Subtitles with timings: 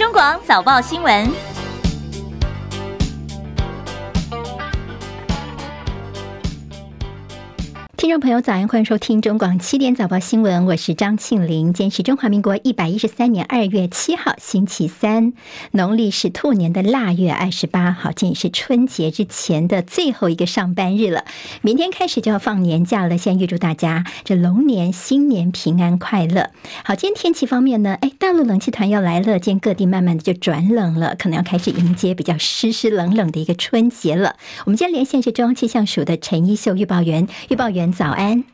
[0.00, 1.49] 中广早报新闻。
[8.00, 11.74] 听众朋友，早安，欢迎收听中广七点早报新闻，我是张庆玲。
[11.74, 15.34] 今天是中华民国一百一十三年二月七号，星期三，
[15.72, 21.26] 农历是兔年的腊月二十八号，今天是春节之前的最后一个上班日了。
[21.60, 26.48] 明天开始就要放年假了，先预祝大家这龙年新年平安快乐。
[26.82, 34.36] 好，今天天气方面呢，哎，大陆冷气团要来了，今天各地慢慢的就转冷了，可能要开始迎接比较湿湿冷冷的一个春节了。
[34.64, 37.89] 我们今天连线是中央气象署的陈一秀预报员，预报员。
[37.92, 38.44] 早安，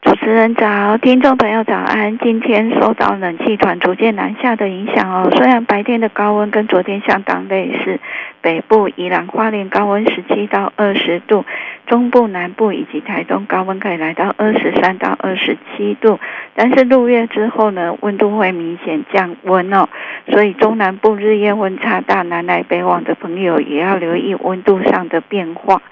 [0.00, 2.18] 主持人早，听众朋友早安。
[2.18, 7.98] 今天受到冷气团逐渐南下的影响哦，虽然白天的高温跟昨天相当类似，
[8.40, 11.44] 北部、宜兰花莲高温十七到二十度，
[11.86, 16.18] 中部、南部以及台东高温可以来到二十三到二十七度。
[16.54, 19.88] 但是入夜之后呢，温度会明显降温哦，
[20.28, 25.82] 所以中南部日夜温差大，南来北往的朋友也要留意温度上的变化。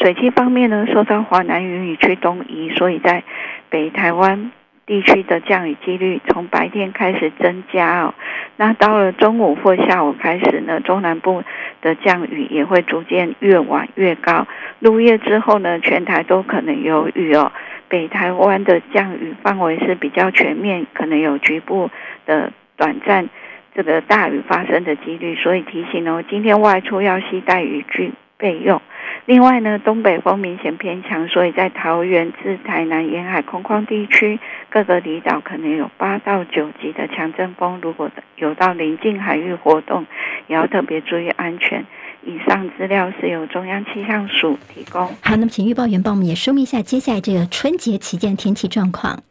[0.00, 3.22] 水汽方面呢，受到华南云雨区东移，所以在
[3.68, 4.50] 北台湾
[4.86, 8.14] 地区的降雨几率从白天开始增加哦。
[8.56, 11.44] 那到了中午或下午开始呢，中南部
[11.82, 14.46] 的降雨也会逐渐越晚越高。
[14.78, 17.52] 入夜之后呢，全台都可能有雨哦。
[17.88, 21.90] 北台湾的降雨范围是比较全面，可能有局部
[22.24, 23.28] 的短暂
[23.74, 28.80] 这个大雨发生的几率，所以提醒哦，今天外出要携带雨具备用。
[29.26, 37.78] 另外呢，东北风明显偏强，所以在桃园至台南沿海空旷地区，各个离岛可能有八到九级的强阵风。
[37.82, 40.06] 如果有到临近海域活动，
[40.46, 41.84] 也要特别注意安全。
[42.22, 45.06] 以上资料是由中央气象署提供。
[45.06, 49.22] 好，那么请预报员帮我们也说明一下接下来这个春节期间天气状况。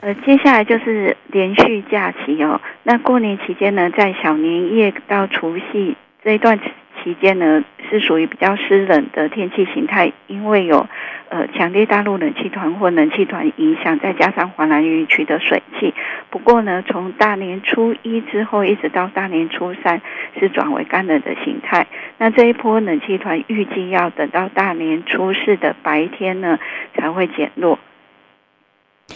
[0.00, 2.60] 呃，接下来就是连续假期哦。
[2.82, 6.58] 那过年期间呢，在小年夜到除夕这一段
[7.04, 10.88] 期间呢，是属于比较湿冷的天气形态，因为有
[11.28, 15.92] 呃强烈大陆冷气团或冷气团影响，再加上华南云区的水汽。
[16.30, 20.00] 不过呢，从大年初一之后一直到大年初三，
[20.40, 21.86] 是转为干冷的形态。
[22.16, 26.58] 那这一波冷气团预计要等到大年初四的白天呢，
[26.94, 27.78] 才会减弱。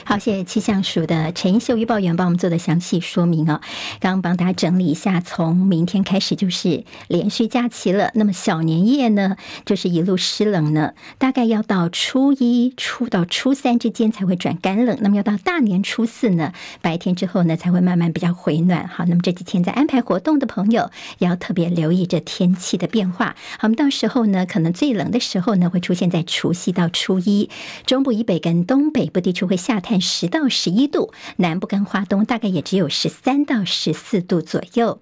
[0.05, 3.61] 好，谢谢气象署的陈秀预报员帮我们做的详细说明哦。
[4.01, 8.11] 刚刚帮大家整理一下，从明天开始就是连续假期了。
[8.15, 14.97] 那么小年夜呢，就是一路湿冷呢，大概要到初一、初到初三之间才会转干冷。
[15.01, 18.87] 那么要到大年初四呢，白天之后呢，才会慢慢比较回暖。
[18.87, 23.35] 好，那么这几天在安排活动的朋友，也要特别留意这天气的变化。
[23.59, 27.49] 好，我们到时候呢，可能最冷的时候呢，会出现在除夕到初一，
[27.87, 29.79] 中部以北跟东北部地区会下。
[29.89, 35.01] 看十到十一度，南部跟华东大概也只有十三到十四度左右。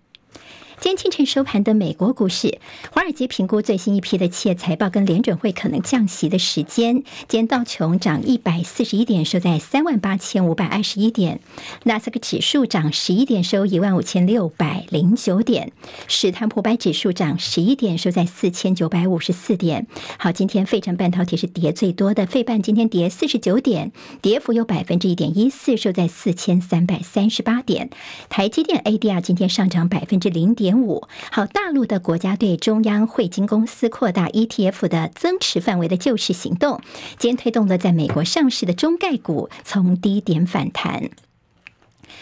[0.79, 2.59] 今天清晨收盘的美国股市，
[2.93, 7.03] 华尔街评估最新一批的企业财报跟联准会可能降息的时间。
[7.27, 11.39] 今天道琼涨一百四十一点，收在三万八千五百二十一点；
[11.85, 15.71] 纳斯克指数涨十一点，收一万五千六百零九点；
[16.09, 19.87] 史坦普白指数涨十一点，收在四千九百五十四点。
[20.19, 27.89] 好，今天费城半导体是跌最多的，费半今天跌四十九点，跌幅有百分之一点一四，收在四千三百三十八点。
[28.29, 30.66] 台积电 ADR 今天上涨百分之零点。
[30.67, 36.81] 点五好，大陆的国家对中央汇金公司扩大 ETF 的增持范围的救市行动，
[37.19, 41.11] 兼推动了在美国上市的中概股从低点反弹。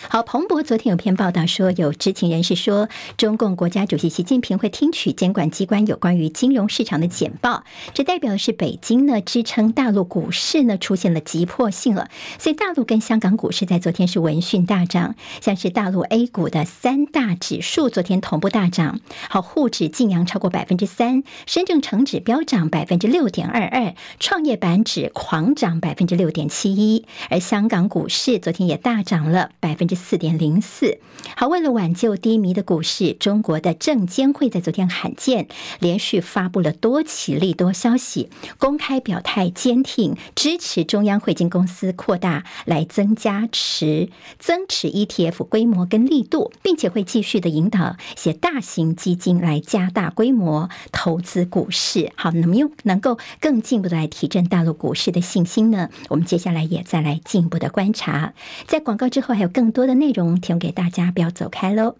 [0.09, 30.99] 好，彭博昨天有篇报道说，有知情人士说，中共国家主席习近平会听取监管机关有关于金融市场的简报，这代表的是北京呢支撑大陆股市呢出现了急迫性了，所以大陆跟香港股市在昨天是闻讯大涨，像是大陆 A 股的三大指数昨天同步大涨，好，沪指劲扬超过百分之三，深证成指飙涨百分之六点二二，创业板指狂涨百分之六点七一，而香港股市昨天也大涨了百分之四点零四。
[31.37, 35.49] 好，为了挽救低迷的股市，中国的证监会在昨天罕见
[35.81, 52.13] 连续发布了多起利多消息，公开表态坚挺支持中央汇金公司扩大来增加持增持 ETF 规模跟力度，并且会继续的引导一些大型基金来加大规模投资股市。
[52.17, 55.89] 好，那么又能够更进一步的来提振大陆股市的信心呢？
[56.11, 58.35] 我们接下来也再来进一步的观察，
[58.67, 61.97] 在广告之后还有更多的内容提供给大家，不要走开喽。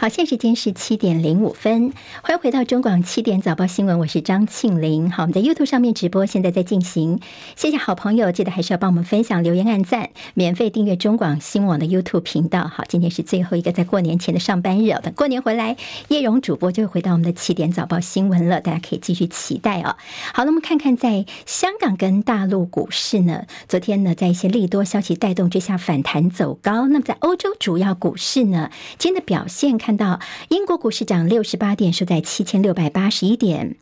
[0.00, 1.92] 好，现在时间是七点零五分，
[2.22, 5.10] 欢迎回到中广七点早报新闻，我是张庆玲。
[5.10, 7.18] 好，我们在 YouTube 上面直播，现在在进行。
[7.56, 12.68] 谢谢好朋友，记得还是要帮我们分享、留言、按赞，免费订阅中广新闻网的 YouTube 频道。
[12.68, 19.96] 好，今天是最后一个在过年前的上班日，等过年回来，叶荣主播就会回到我们的七点早报新闻了，大家可以继续期待哦。
[20.32, 26.86] 好，那么看看在香港跟大陆股市呢，昨天呢，在一些利多消息带动之下反弹走高。
[26.86, 29.87] 那么在欧洲主要股市呢，今天的表现看。
[29.88, 30.20] 看到
[30.50, 33.74] 英国股市涨六十八点，收在七千六百八十一点。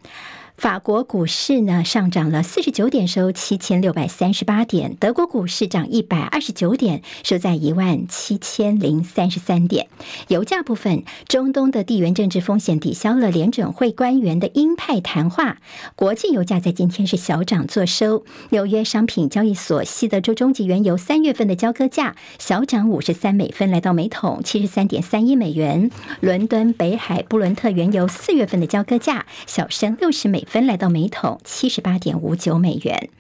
[0.57, 9.87] 法国股市呢，上涨了四十九点，收七千六百三十八点；德国股市涨一百二十九点，收在一万七千零三十三点。
[10.29, 15.59] 油价部分，中东的地缘政治风险抵消了联准会官员的鹰派谈话，
[15.95, 18.25] 国际油价在今天是小涨作收。
[18.49, 25.91] 纽约商品交易所西德州中级原油三月份的交割价小涨五十三美分，来到每桶七十三点三一美元。
[26.21, 30.46] 伦敦北海布伦特原油四月份的交割价小升六十美。
[30.47, 33.11] 分来到每桶七十八点五九美元。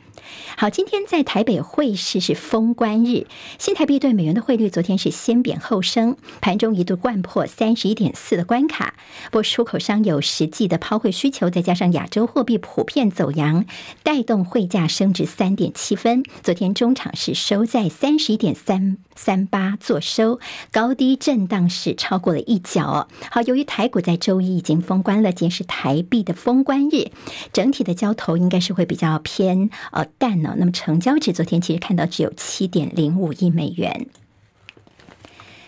[0.56, 3.26] 好，今天在台北汇市是封关日，
[3.58, 8.94] 新台币对美元的汇率昨天是先贬后升，盘中一度掼破三十一点四的关卡。
[9.26, 13.64] 不过出口商有实际的抛汇需求，再加上亚洲货币普遍走扬，
[14.02, 16.22] 带动汇价升值三点七分。
[16.42, 20.40] 昨天中场是收在三十一点三三八做收，
[20.72, 23.08] 高低震荡是超过了一角。
[23.30, 27.10] 好，由于台股在周一已经封关了，今天是台币的封关日，
[27.52, 30.06] 整体的交投应该是会比较偏呃。
[30.34, 34.06] 那么成交值昨天其实看到只有七点零五亿美元。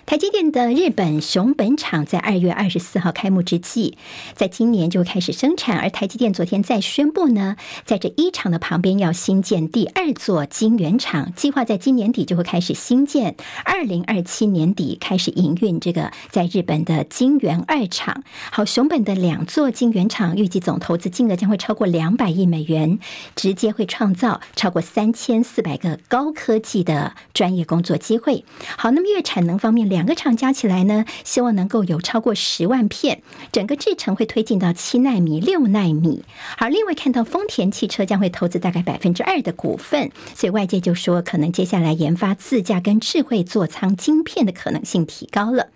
[0.09, 3.99] 台积电的日本熊本厂在二月二十四号开幕之际，
[4.35, 5.79] 在今年就开始生产。
[5.79, 18.25] 而台积电昨天再宣布呢，在这一厂的旁边要新建第二座晶圆厂，计划在今年底就会开始新建，二零二七年底开始营运这个在日本的晶圆二厂。
[18.51, 22.99] 好，熊本的两座晶圆厂预计总投资金额将会超过两百亿美元，
[23.37, 28.47] 直接会创造超过三千四百个高科技的专业工作机会。
[28.79, 29.98] 好，那么月产能方面两。
[29.99, 36.25] 两个厂加起来呢，希望能够有超过十万片，整个制程会推进到七纳米、六纳米。
[36.57, 45.67] 而另外看到丰田汽车将会投资大概百分之二的股份，所以外界就说，可能接下来研发自驾跟智慧座舱晶片的可能性提高了。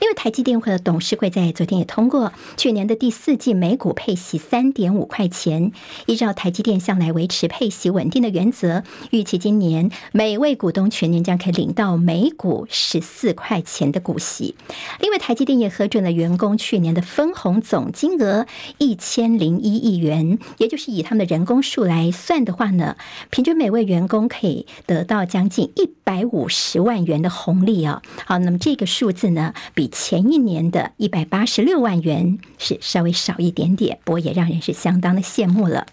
[0.00, 5.72] 另外，台积电会的董事会在昨天也通过去年的第四季每股配息三点五块钱，
[6.06, 14.54] 依照台积电向来维持配息稳定的原则，预期今年每位股东全年将可以领到每股十四块钱的股息。
[15.00, 18.46] 另外，台积电也核准了员工去年的分红总金额
[18.78, 22.96] 一千零一亿元，也就是以他们的人工数来算的话呢，
[23.30, 28.02] 平均每位员工可以得到将近一百五十万元的红利啊。
[28.26, 35.86] 好，那么这个数字呢，比前一年的一百八十六万元是稍微少一点点，不过也让人是相当的羡慕了。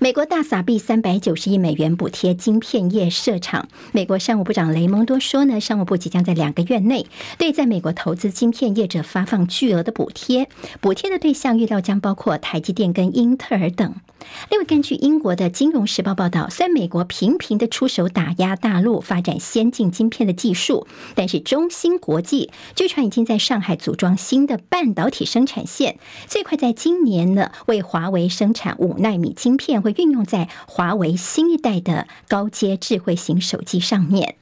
[0.00, 3.66] 美国大撒币三百九十亿美元补贴晶片业设厂。
[3.90, 7.06] 美国商务部长雷蒙多说呢，商务部即将在两个月内
[7.36, 10.48] 对在美国投资晶片业者发放巨额的补贴，
[10.80, 13.96] 补贴的对象预料将包括台积电跟英特尔等。
[14.50, 20.86] 另外，根据英国的《金融时报》报道，虽然美国频频的出手打压大陆发展先进晶片的技术，
[21.16, 29.82] 但是中芯国际据传已经在上海组装新的半导体生产线，最快在今年呢为华为生产五奈米晶片。
[29.88, 34.36] 会运用在华为新一代的高阶智慧型手机上面。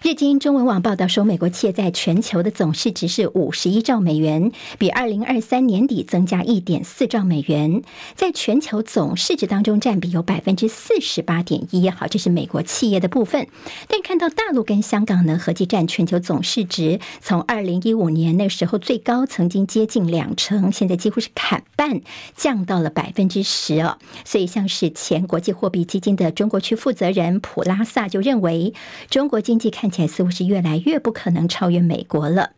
[0.00, 7.82] 日经中文网报道说，美国企业在全球的总市值是五十一兆美元，比二零二三年底增加一点四兆美元，
[8.14, 11.90] 在全球总市值当中占比有百分之四十八点一。
[11.90, 13.48] 好，这是美国企业的部分。
[13.88, 22.00] 但看到大陆跟香港呢，合计占全球总市值，从二零一五年那时候最高曾经接近两成，现在几乎是砍半，
[22.36, 23.98] 降到了百分之十哦。
[24.24, 28.72] 所以，像是前国际货币基金的中国区负责人普拉萨就认为，
[29.10, 29.87] 中国经济看。
[29.88, 32.50] 看起来似乎是越来越不可能超越美国了。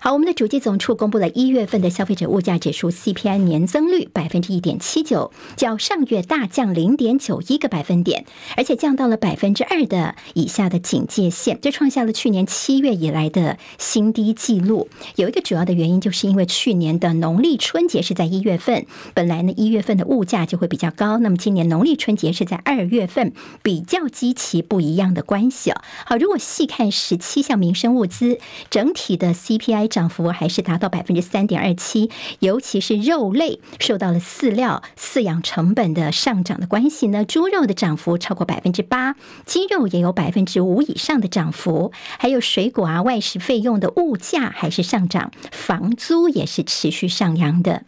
[0.00, 8.24] 好，我们的主计总处公布了一月份的消费者物价指数 CPI 年增率百分之一点七九，较上月大降零点九一个百分点，
[8.56, 14.88] 而且降到了百分之二的以下的警戒线，这创下了去年七月以来的新低纪录。
[15.16, 25.80] 有一个主要的原因，就是因为去年的农历春节是在一月份，本来呢一月份的物价就会比较高，那么今年农历春节是在二月份，比较极其不一样的关系哦。
[26.06, 28.38] 好，如果细看十七项民生物资
[28.70, 29.61] 整体的 CPI。
[29.62, 39.14] P I 涨幅还是达到百分之三点二七，尤其是肉类受到了饲料饲养成本的上涨的关系呢，猪肉的涨幅超过百分之八，
[39.46, 47.84] 鸡肉也有百分之五以上的涨幅，还有水果啊、外食费用的物价还是上涨，房租也是持续上扬的。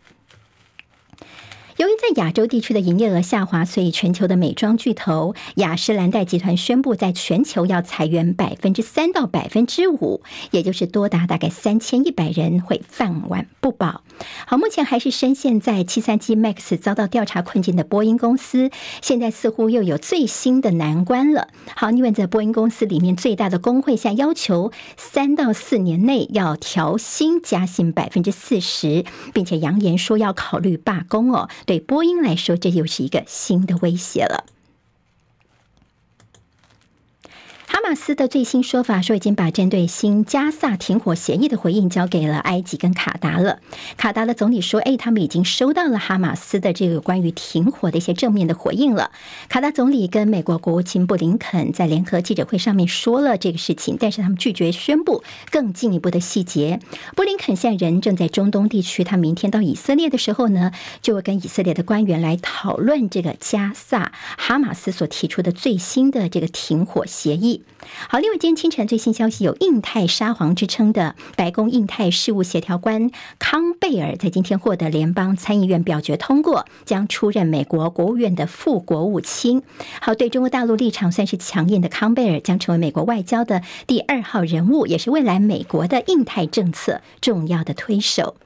[1.77, 14.03] 由于在亚洲地区的营业额下滑，所以全球的美妆巨头雅诗兰黛集团宣布，在全球要裁员百分之三到百分之五，也就是多达大概三千一百人会饭碗不保。
[14.47, 18.71] 好，目前还是深陷在七三七 MAX 遭到调查困境的波音公司，
[19.03, 21.49] 现在似乎又有最新的难关了。
[21.75, 31.49] 好，因为在波音公司里面最大的工会下要求三到四年内要调薪加薪百分之四十，并且扬言说要考虑罢工哦。
[31.67, 34.45] 对对波音来说，这又是一个新的威胁了。
[37.75, 43.59] 哈马斯的最新说法说，已经把针对新加萨停火协议的回应交给了埃及跟卡达了。
[43.97, 49.11] 卡达的总理说：“哎，他们已经收到了哈马斯的这个关于停火的一些正面的回应了。”
[49.51, 56.79] 卡达总理跟美国国务卿布林肯在联合记者会上面说了这个事情，但是他们拒绝宣布更进一步的细节。
[57.17, 60.71] 布林肯现在人正在中东地区，他明天到以色列的时候呢，
[61.03, 67.64] 就会跟以色列的官员来讨论这个加萨哈马斯所提出的最新的这个停火协议。
[68.09, 79.63] 好，另外今天清晨最新消息，有“印太沙皇”之称的白宫印太事务协调官康贝尔，在今天获得联邦参议院表决通过，将出任美国国务院的副国务卿。
[80.01, 88.37] 好，对中国大陆立场算是强硬的康贝尔，将成为美国外交的第二号人物，也是未来美国的印太政策重要的推手。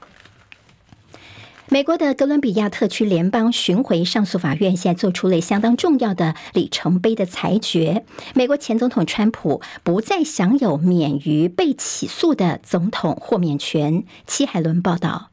[1.71, 14.03] 美国的哥伦比亚特区联邦巡回上诉法院现在做出了相当重要的里程碑的裁决，美国前总统川普不再享有免于被起诉的总统豁免权。
[14.25, 15.29] 七海伦报道。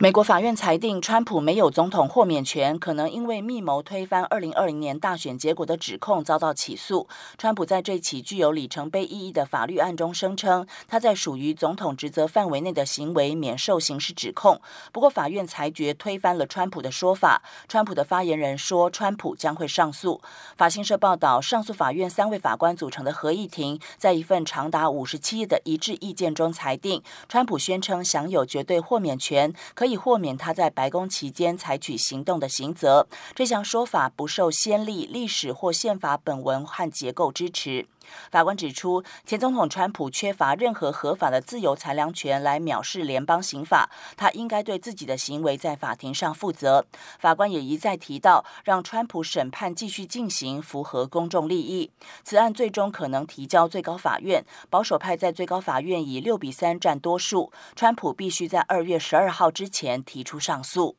[0.00, 7.08] 美国法院裁定，川普没有总统豁免权，可能因为密谋推翻二零二零年大选结果的指控遭到起诉。
[7.36, 14.60] 川普在这起具有里程碑意义的法律案中声称，他在属于总统职责范围内的行为免受刑事指控。
[14.92, 17.42] 不过，法院裁决推翻了川普的说法。
[17.66, 20.22] 川普的发言人说，川普将会上诉。
[20.56, 37.86] 法新社报道，上诉法院三位法官组成的合议庭在一份长达五十七页的一致意见中裁定，川普宣称享有绝对豁免权，可以豁免他在白宫期间采取行动的刑责，这项说法不受先例、历史或宪法本文和结构支持。
[38.30, 46.86] 法官指出，前总统川普缺乏任何合法的自由裁量权来藐视联邦刑法，他应该对自己的行为在法庭上负责。
[47.18, 51.90] 法官也一再提到，让川普审判继续进行符合公众利益。
[52.24, 60.96] 此案最终可能提交最高法院，保守派在最高法院以六比三占多数，川普必须在二月十二号之前提出上诉。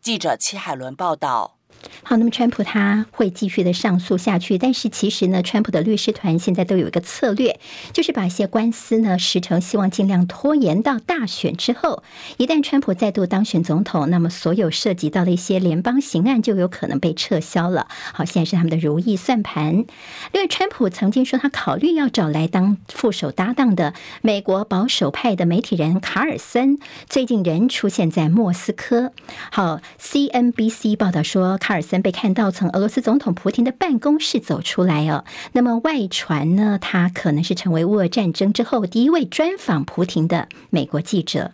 [0.00, 1.61] 记者戚海伦报道。
[2.04, 7.60] 好，那么川普他会继续的上诉下去，但是其实呢，川普的律师团现在都有一个策略，
[7.92, 12.02] 就是把一些官司呢时程希望尽量拖延到大选之后。
[12.38, 17.86] 一旦川普再度当选总统，那么所有涉及到的一些联邦刑案就有可能被撤销了。
[18.12, 19.84] 好，现在是他们的如意算盘。
[20.32, 29.12] 另外，川普曾经说他考虑要找来当副手搭档的美国保守派的媒体人卡尔森，最近人出现在莫斯科。
[29.52, 31.72] 好，CNBC 报道说卡。
[31.72, 41.52] 尔森被看到从俄罗斯总统普廷的办公室走出来哦，那么外传呢，他可能是成为乌俄战争之后第一位专访普廷的美国记者。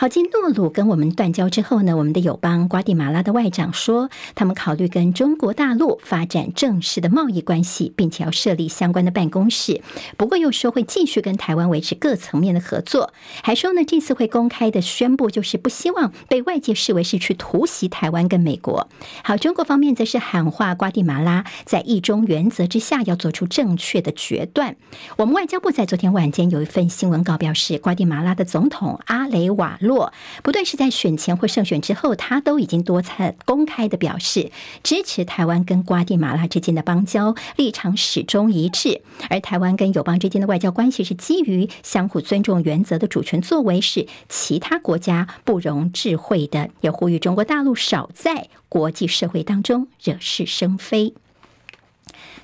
[0.00, 9.82] 好，继诺鲁跟我们断交之后呢，我们的友邦瓜地马拉的外长说，他们考虑跟中国大陆发展正式的贸易关系，并且要设立相关的办公室。
[10.16, 13.12] 不过又说会继续跟台湾维持各层面的合作，
[13.42, 18.88] 还说呢，这次会公开的宣布，就是不希望被外界视为是去突袭台湾跟美国。
[19.24, 24.76] 好，中国方面则是喊话瓜地马拉，在一中原则之下要做出正确的决断。
[25.16, 29.76] 我们外交部在昨天晚间有一份新闻稿表示，瓜地马拉的总统阿雷瓦。
[29.88, 30.12] 落，
[30.44, 34.52] 不论是在选前或胜选之后，他都已经多次公开的表示
[34.84, 39.02] 支持台湾跟瓜地马拉之间的邦交，立场始终一致。
[39.28, 46.70] 而台湾跟友邦之间的外交关系是基于相互尊重原则的主权作为，是其他国家不容置喙的。
[46.82, 51.14] 也呼吁中国大陆少在国际社会当中惹是生非。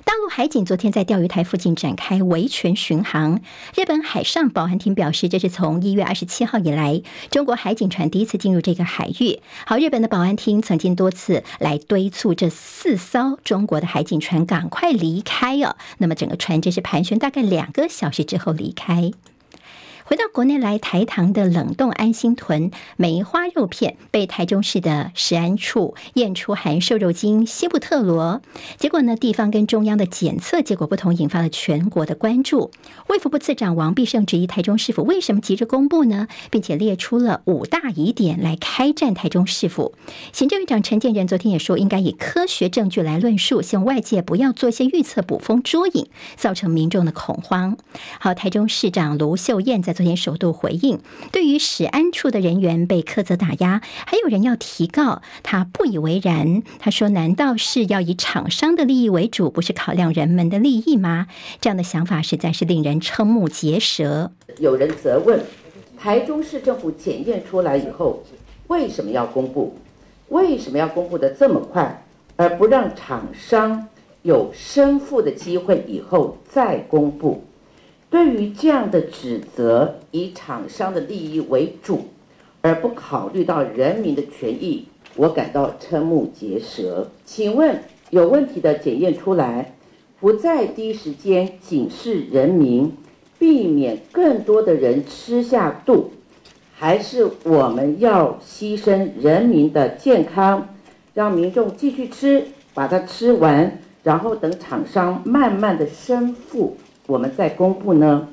[0.05, 3.41] 大陆海警昨天在钓鱼台附近展开维权巡航。
[3.75, 9.39] 日本海上保安厅表示，这是从一月二十七号以来，中国海警船第一次进入这个海域。
[9.65, 15.75] 好，日本的保安厅曾经多次来敦促这四艘中国的海警船赶快离开哦。
[15.97, 19.11] 那么整个船只是盘旋大概两个小时之后离开。
[20.07, 28.39] 回到国内来，台糖的冷冻安心屯梅花肉片被台中市的食安处验出含瘦肉精西布特罗，
[28.77, 32.69] 结果呢，地方跟中央的检测结果不同，引发了全国的关注。
[33.07, 36.27] 卫福部次长王必胜质疑台中市府为什么急着公布呢？
[36.51, 39.95] 并且列出了五大疑点来开战台中市府。
[40.31, 47.75] 行政院长陈建仁昨天也说，应该以科学证据来论述，希望外界不要做一些预测、捕风捉影，造成民众的恐慌。
[48.19, 50.99] 好，台中市长卢秀燕在昨天首度回应，
[51.31, 56.61] 对于食安处的人员被苛责打压，还有人要提告，他不以为然。
[56.79, 61.27] 他说：“难道是要以厂商的利益为主，不是考量人们的利益吗？”
[61.61, 64.33] 这样的想法实在是令人瞠目结舌。
[64.59, 65.39] 有人责问，
[65.97, 68.21] 台中市政府检验出来以后，
[68.67, 69.77] 为什么要公布？
[70.27, 73.87] 为什么要公布的这么快，而不让厂商
[74.23, 77.45] 有申复的机会以后再公布？
[78.15, 82.05] 对于这样的指责，以厂商的利益为主，
[82.61, 84.85] 而不考虑到人民的权益，
[85.17, 87.11] 我感到瞠目结舌。
[87.25, 87.77] 请问，
[88.11, 89.75] 有问题的检验出来，
[90.21, 92.95] 不在第一时间警示人民，
[93.37, 96.11] 避免更多的人吃下肚，
[96.73, 100.69] 还是我们要牺牲人民的健康，
[101.13, 106.77] 让民众继续吃，把它吃完，然后等厂商慢慢的申复？
[107.07, 108.27] 我们再公布呢，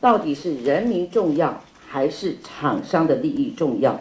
[0.00, 4.00] 到底是人民重要还是厂商的利益重要？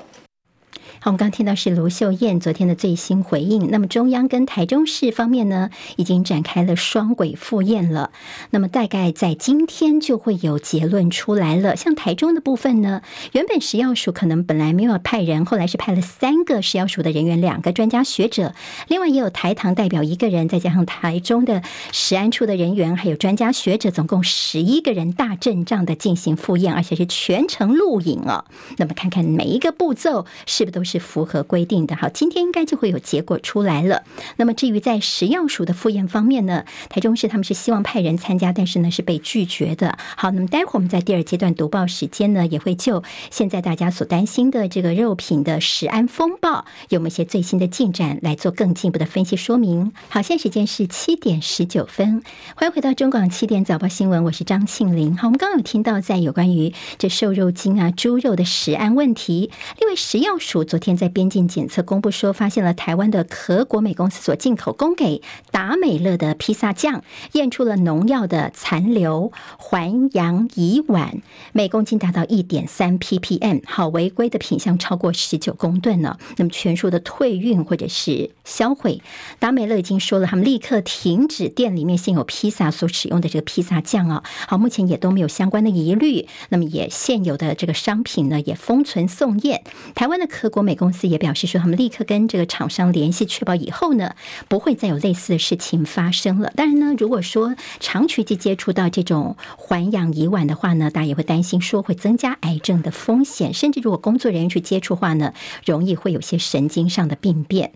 [1.06, 3.70] 我们刚听到是卢秀燕昨天的最新回应。
[3.70, 8.10] 那么中央跟台中市方面呢，已经展开了双轨复验了。
[8.50, 11.76] 那么大概在今天就会有结论出来了。
[11.76, 18.56] 像台中的部分呢，原本食药署可能本来没有派人，后来是派了三个食药署的人员，两个专家学者，
[18.88, 28.46] 另外也有台糖代表一个人，再加上台中的食安处的人员，还有专家学者，总共十一个人大阵仗的进行复验，而且是全程录影哦。
[28.78, 30.95] 那么看看每一个步骤是不是都是。
[30.96, 31.96] 是符合规定的。
[31.98, 34.04] 好，今天应该就会有结果出来了。
[34.38, 39.98] 那么至于在食药署的复验方面呢，台中市他们是希望派人参加，但是呢是被拒绝的。
[40.16, 49.92] 好，那么待会儿我们在第二阶段读报时间呢，也会就现在大家所担心的这个肉品的食安风暴，有没有一些最新的进展来做更进一步的分析说明。
[50.08, 52.24] 好，现在时间是七点十九分，
[52.56, 55.18] 欢迎回到中广七点早报新闻，我是张庆玲。
[55.18, 60.85] 好，我们刚刚有听到在有关于这瘦肉精啊、猪肉的食安问题，另外食药署昨天。
[60.86, 71.22] 天在边境检测公布说，发现了台湾的可果美公司所进口供给达美乐的披萨酱，验出了农药的残留环氧乙烷，
[71.54, 76.20] 每公斤达到一点三 ppm，好，违规的品项超过十九公吨呢。
[76.38, 79.02] 那么全数的退运或者是销毁。
[79.40, 84.24] 达美乐已经说了，他们立刻停止店里面现有披萨所使用的这个披萨酱啊。
[84.48, 86.28] 好，目前也都没有相关的疑虑。
[86.50, 89.64] 那么也现有的这个商品呢，也封存送验。
[89.96, 90.75] 台湾的可果美。
[90.76, 94.14] 公司也表示说，他们立刻跟这个厂商联系，确保以后呢
[94.48, 96.52] 不会再有类似的事情发生了。
[96.56, 105.34] 当然呢，如果说长期去接触到这种环氧乙烷的话呢，大家也会担心说会增加癌症的风险，甚至如果工作人员去接触的话呢，
[105.66, 107.72] 容易会有些神经上的病变。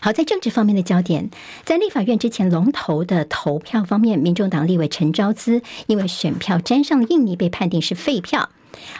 [0.00, 1.30] 好，在政治方面的焦点，
[1.64, 8.50] 在立法院之前龙头的投票方面，民众党立委陈昭资因为选票沾上了印泥，被判定是废票。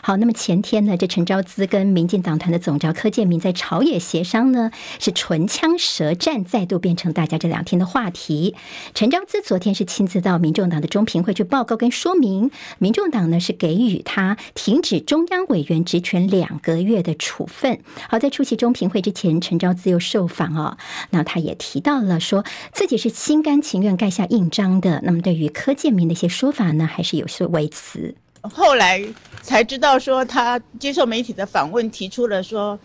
[0.03, 8.55] 好，那么前天呢，这陈昭姿跟民进党团的总召柯建铭在朝野协商呢，是唇枪舌战，再度变成大家这两天的话题。
[8.95, 17.81] 陈昭姿昨天是亲自到民众党的中评会去报告跟说明，民众党呢是给予他停止中央委员职权两个月的处分。
[18.09, 20.77] 好，在出席中评会之前，陈昭姿又受访哦，
[21.11, 25.01] 那他也提到了说自己是心甘情愿盖下印章的。
[25.05, 28.15] 那么对于柯建铭的一些说法呢，还是有所微词。
[28.43, 29.03] 后来
[29.43, 32.79] 才知道，说他接受媒体的访问，提出了说，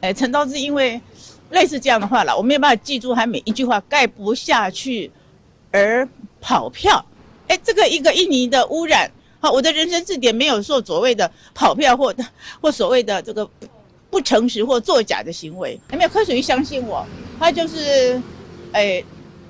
[0.00, 1.00] 哎，陈昭姿因为
[1.50, 5.10] 类似这样的话了，我没有办法记住他每一句话，盖不下去
[5.70, 6.08] 而
[6.40, 7.04] 跑票。
[7.48, 12.14] 哎，这个一个印尼的污染，好，我的人生字典没有说所谓的跑票或
[12.60, 13.48] 或所谓的这个
[14.10, 15.78] 不诚实或作假的行为。
[15.88, 17.04] 还没有柯水相信我？
[17.38, 18.20] 他就是，
[18.72, 19.02] 哎，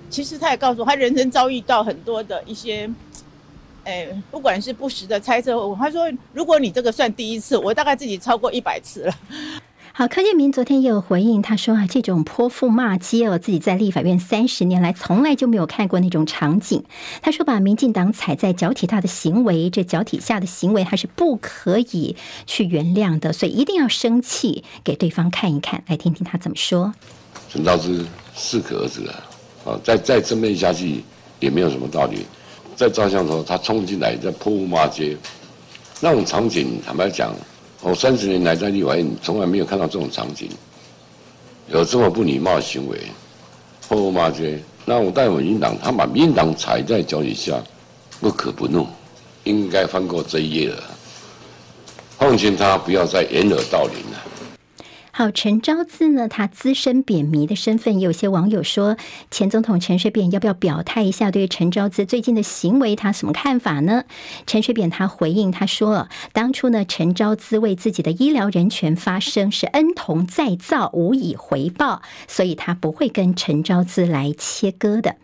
[0.08, 2.90] 其实他也告诉我，他人生遭遇到很多的一些。
[3.84, 9.14] 哎，不管是不实的猜测，他说，如果你这个算第一次，我大概自己超过一百次了。
[9.92, 16.84] 好，柯建铭昨天也有回应，他说啊，这种泼妇骂街哦，自己在立法院三十年来从来就没有看过那种场景。
[17.20, 22.16] 他说，把民进党踩在脚底下的行为，这脚底下的行为，他是不可以
[22.46, 26.94] 去原谅的，所以一定要生气给对方看一看，来听听他怎么说。
[27.50, 29.24] 陈道之适可而止啊，
[29.66, 31.02] 啊，再再争辩下去
[31.40, 32.24] 也没有什么道理。
[32.80, 35.14] 在照相的时候，他冲进来在泼妇骂街，
[36.00, 37.34] 那种场景，坦白讲，
[37.82, 40.48] 我三十年来在立法院从来没有看到这种场景，
[41.68, 42.98] 有这么不礼貌的行为。
[43.86, 47.62] 破屋骂街，那我带民进党，他把民党踩在脚底下，
[48.18, 48.86] 不可不怒，
[49.44, 50.82] 应该翻过这一页了。
[52.18, 54.29] 奉劝他不要再掩耳盗铃了。
[55.20, 56.28] 好，陈昭姿呢？
[56.28, 58.96] 他资深扁迷的身份，有些网友说，
[59.30, 64.04] 前总统陈水扁要不要表态一下，对陈昭姿最近的行为，他什么看法呢？
[64.46, 75.16] 陈水扁他回应他说，当初呢，陈昭姿为自己的医疗人权发声，是恩同再造，无以回报，所以他不会跟陈昭姿来切割的。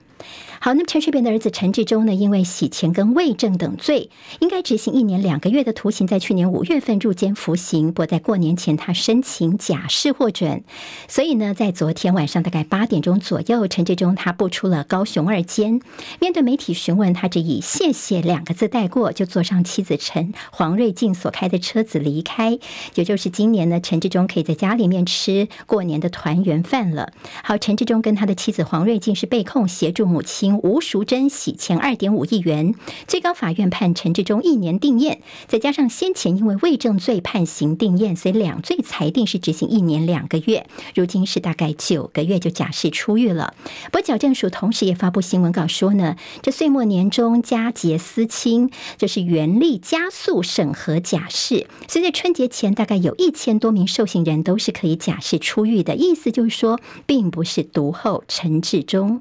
[0.59, 4.11] 好，那么陈水扁的儿子陈志忠呢，因为洗钱跟伪证等罪，
[4.41, 7.89] 应该执行一年两个月的徒刑，在去年五月份入监服刑。
[7.89, 10.65] 不过在过年前，他申请假释获准，
[11.09, 15.81] 所以呢，在昨天晚上大概八点钟左右，陈志忠他步出了高雄二监。
[16.21, 22.59] 面对媒体询问，他只以“谢谢”两个字带过，就坐上妻子陈黄瑞静所开的车子离开。
[22.95, 27.13] 也就是今年呢，陈志忠可以在家里面吃过年的团圆饭了。
[27.45, 30.59] 好，陈志忠跟他的妻子黄瑞静是被控协助母亲。
[30.63, 32.75] 吴淑珍洗钱二点五亿元，
[33.07, 43.53] 最高法院判陈志忠一年定谳，再加上先前因为伪证罪判刑定谳，所以两罪裁定是执行一年两个月，如今是大概九个月就假释出狱了。
[43.93, 59.21] 不过矫正署同时也发布新闻稿说呢，这岁末年终佳节思亲，这是原力加速审核假释，所以在春节前大概有一千多名受刑人都是可以假释出狱的，意思就是说，并不是独后陈志忠。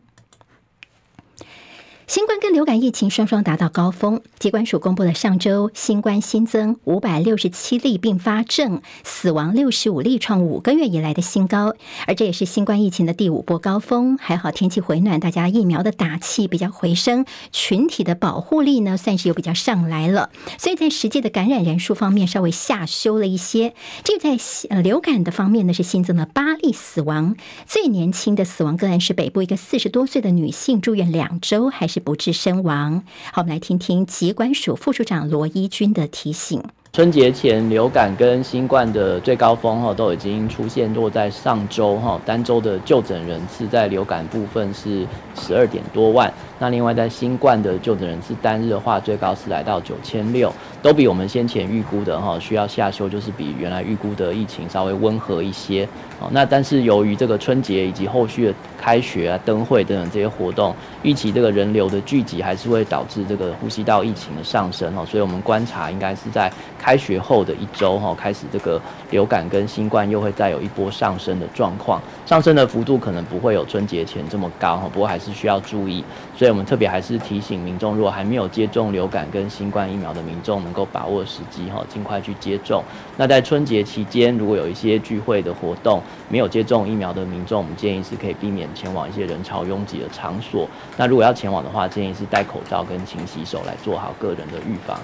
[2.08, 11.74] 新冠跟流感疫情双双达到高峰，疾管署公布了上周新冠新增五百六十七例并发症，死亡六十五例，创五个月以来的新高。
[12.06, 14.20] 而这也是新冠疫情的第五波高峰。
[14.20, 20.30] 还好天气回暖，大家疫苗的打气比较回升，群体的保护力呢算是又比较上来了。
[20.60, 23.74] 所以在实际的感染人数方面稍微下修了一些。
[24.04, 24.38] 这个在
[24.84, 31.95] 流感的方面呢是新增了八例死亡，最年轻的死亡个案是北部一个四十多岁的女性，住院两周还是。
[31.96, 33.02] 是不治身亡。
[33.32, 36.62] 好，我们来听听疾管署副署长罗一军的提醒。
[36.92, 46.34] 春节前，流感跟新冠的最高峰哈都已经出现，落在上周哈单周的就诊人次，在流感部分是十二点多万。
[46.60, 50.54] 那另外在新冠的就诊人次单日的话，最高是来到九千六，
[50.86, 55.84] 都比我们先前预估的哈需要下修，就是比原来预估的疫情稍微温和一些。
[56.20, 66.52] 哦，那但是由于这个春节以及后续的开学啊、灯会等等这些活动，预期这个人流的聚集还是会导致这个呼吸道疫情的上升哦，所以我们观察应该是在。
[66.78, 76.04] 开学后的一周哈，开始这个流感跟新冠又会再有一波上升的状况，上升的幅度可能不会有春节前这么高哈，不过还是需要注意。
[76.38, 82.84] 所以我们特别还是提醒民众，如果还没有接种流感跟新冠疫苗的民众，能够把握时机哈，尽快去接种。
[83.16, 90.68] 那在春节期间，如果有一些聚会的活动，没有接种疫苗的民众，我们建议是可以避免前往一些人潮拥挤的场所。
[90.98, 95.00] 那如果要前往的话，建议是戴口罩跟勤洗手，来做好个人的预防。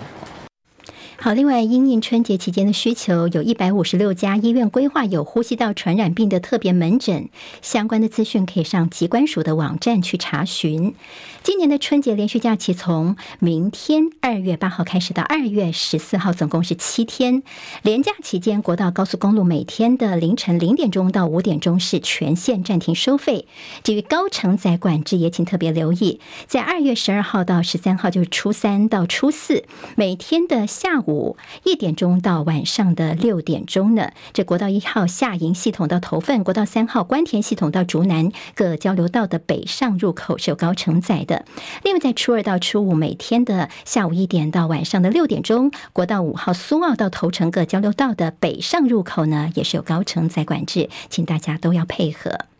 [1.24, 7.30] 好，另外，因应春节期间的需求，有一百五十六家医院规划有呼吸道传染病的特别门诊，
[7.62, 10.96] 相关的资讯可以上疾管署的网站去查询。
[11.44, 17.44] 今年的春节连续假期从明天二月八号开始到二月十四号，总共是七天。
[17.84, 23.46] 连假期间，国道高速公路每天的凌晨零点钟到五点钟是全线暂停收费。
[23.84, 31.11] 至于高承载管制，也请特别留意，在二月十二号到十三号，就是初三到初四，每天的下午。
[31.12, 41.46] 五一点钟到晚上的六点钟呢，这国道一号下营系统到头份，国道三号关田系统到竹南各交流道的北上入口是有高承载的。
[41.84, 52.51] 另外，在初二到初五每天的下午一点到晚上的六点钟，国道五号苏澳到头城各交流道的北上入口呢，也是有高承载管制，请大家都要配合。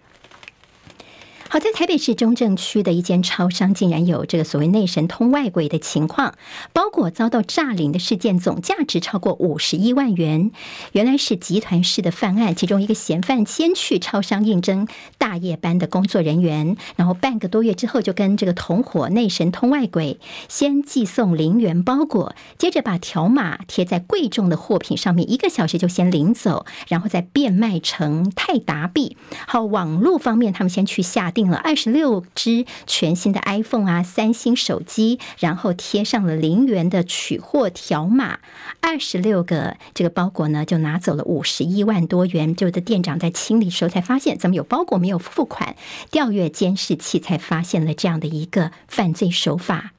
[1.52, 6.36] 好在台北市中正区的一间超商，竟然有这个所谓内神通外鬼的情况，
[6.72, 10.52] 包裹遭到诈领的事件，总价值超过五十一万元。
[10.94, 14.88] 原来是集团式的犯案，其中一个嫌犯先去超商应征
[15.18, 29.18] 大夜班的工作人员，然后半个多月之后就跟这个同伙内神通外鬼，先寄送零元包裹，接着把条码贴在贵重的货品上面，一个小时就先领走，然后再变卖成泰达币。
[29.46, 31.41] 好，网络方面他们先去下订。
[31.42, 38.38] 订了二十六只全新的 iPhone 啊，三星手机，然后贴上了零元的取货条码，
[38.80, 42.56] 二十六个这个包裹呢，就拿走了五十一万多元。
[42.56, 45.76] 就的店长在清理时候才发现，怎么有包裹没有付款？
[46.12, 49.94] 调阅监视器才发现了这样的一个犯罪手法。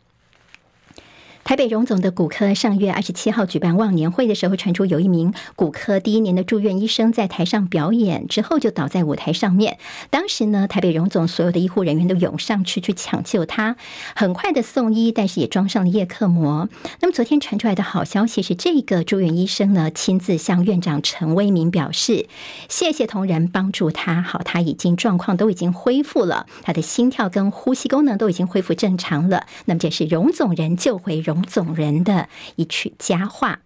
[1.45, 9.79] 台北荣总的骨科上月二十七号举办忘年会的时候，传出有一名骨科第一年的住院医生在台上表演之后就倒在舞台上面。
[10.09, 13.77] 当时呢，台北荣总所有的医护人员都涌上去去抢救他，
[14.15, 16.69] 很快的送医，但是也装上了叶克膜。
[17.01, 22.29] 那么昨天传出来的好消息是，这个住院医生呢亲自向院长陈威明表示，
[22.69, 29.47] 谢谢同仁帮助他，好，他已经状况都已经恢复了，他的心跳跟呼吸功能都已经恢复正常了。
[29.65, 31.32] 那么这是荣总人救回荣。
[31.41, 33.61] 总人的一曲佳话。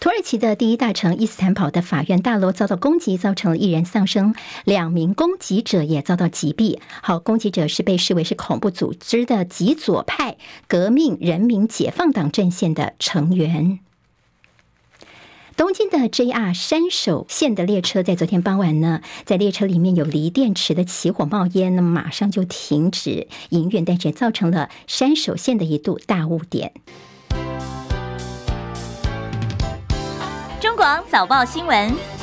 [0.00, 6.78] 土耳其的第一大城伊斯坦堡的法院大楼遭到攻击，造成了一人丧生，两名攻击者也遭到击毙。
[7.00, 10.36] 好，攻击者是被视为是恐怖组织的极左派
[10.68, 13.78] 革命人民解放党阵线的成员。
[15.56, 26.72] 东京的 JR 山手线的列车在昨天傍晚呢，在列车里面有锂电池的起火冒烟，那么马上就停止营运，但是造成了山手线的一度大误点。
[30.60, 32.13] 中广早报新闻。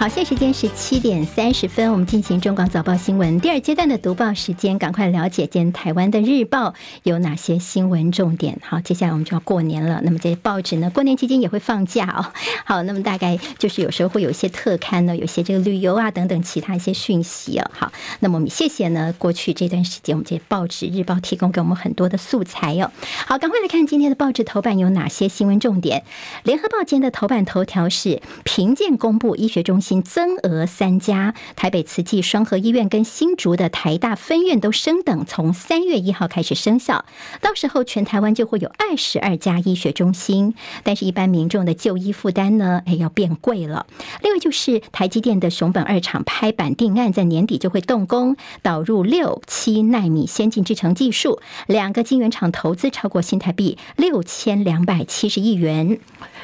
[0.00, 8.58] 好，现在时间是七点三十分，我们进行中广早报新闻第二阶段的读报时间，赶快了解今天台湾的日报有哪些新闻重点。
[8.64, 12.32] 好，接下来我们就要过年了，那么这些报纸呢，过年期间也会放假哦。
[12.64, 17.70] 好，那么大概就是有时候会有一些特刊呢，有些这个旅游啊等等其他一些讯息哦。
[17.70, 22.90] 好，那么我们谢谢呢，过去这段时间我们这些报纸日报提供给我们很多的素材哦。
[23.26, 26.04] 好，赶快来看今天的报纸头版有哪些新闻重点。
[26.44, 29.89] 联合报今天的头版头条是评鉴公布医学中心。
[30.02, 37.04] 增额三家，台北慈济双和医院跟新竹的台大分院都升等，从三月一号开始生效。
[37.40, 43.86] 到时候全台湾就会有二十二家医学中心，但是一般民众的就医负担呢，哎，要变贵了。
[44.22, 55.98] 另外就是台积电的熊本二厂拍板定案，在年底就会动工，导入六七纳米先进制程技术，两个晶圆厂投资超过新台币六千两百七十亿元。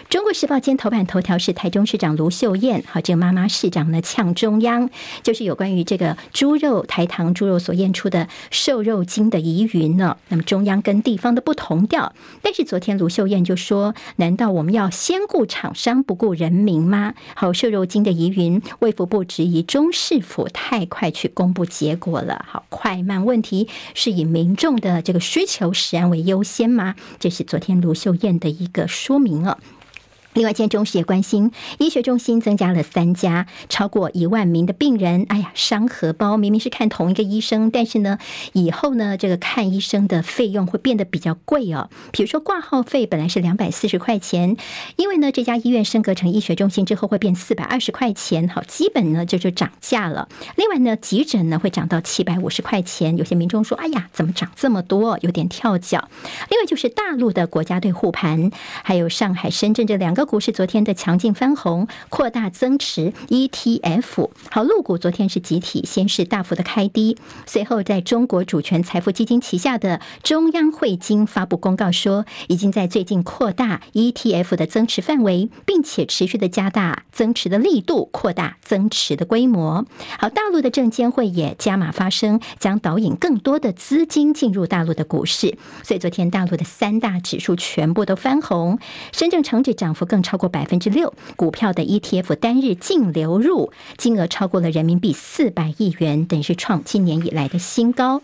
[0.09, 4.88] 中国时报今天头版头条是台中市长卢秀燕，好，这个妈妈市长呢呛中央，
[5.25, 10.16] 就是有关于这个猪肉台糖猪肉所验出的瘦肉精的疑云呢。
[10.29, 17.14] 那么中央跟地方的不同调，但是昨天卢秀燕就说：难道我们要先顾厂商不顾人民吗？
[17.35, 22.45] 好，瘦肉精的疑云，卫福部质疑中市府太快去公布结果了。
[22.49, 26.95] 好，快慢问题是以民众的这个需求食安为优先吗？
[27.19, 29.59] 这是昨天卢秀燕的一个说明了。
[30.37, 35.25] 另外，今天中时也关心，医学中心增加了三家，超过一万名的病人。
[35.31, 38.18] 哎呀，伤荷包，明明是看同一个医生，但是呢，
[38.53, 41.88] 以后呢，这个看医生的费用会变得比较贵哦。
[42.12, 44.59] 比如说挂号费本来是两百四十块钱，
[44.96, 50.29] 因为呢，这家医院升格成医学中心之后会变四百二十块钱，好，基本呢就就涨价了。
[50.57, 53.16] 另外呢，急诊呢会涨到七百五十块钱。
[53.16, 55.18] 有些民众说，哎呀，怎么涨这么多？
[55.22, 56.11] 有点跳脚。
[56.51, 58.51] 另外就是大陆的国家队护盘，
[58.83, 60.26] 还有上海、深圳这两个。
[60.27, 64.29] 股市昨天的强劲翻红，扩大增持 ETF。
[64.51, 79.87] 好，陆股昨天是集体先是大幅的开低，随后在中国主权财富基金旗下的中央汇金发布公告说，已经在最近扩大 ETF 的增持范围，并且持续的加大增持的力度，扩大增持的规模。
[80.19, 85.57] 好，大陆的证监会也加码发声，将导引更多的资金进入大陆的股市。
[85.85, 88.79] 所以昨天大陆的三大指数全部都翻红，
[89.12, 90.15] 深证成指涨幅更。
[90.22, 98.22] 超过百分之六，股票的 ETF 单日净流入金额超过了人民币四百亿元，等于是创今年以来的新高。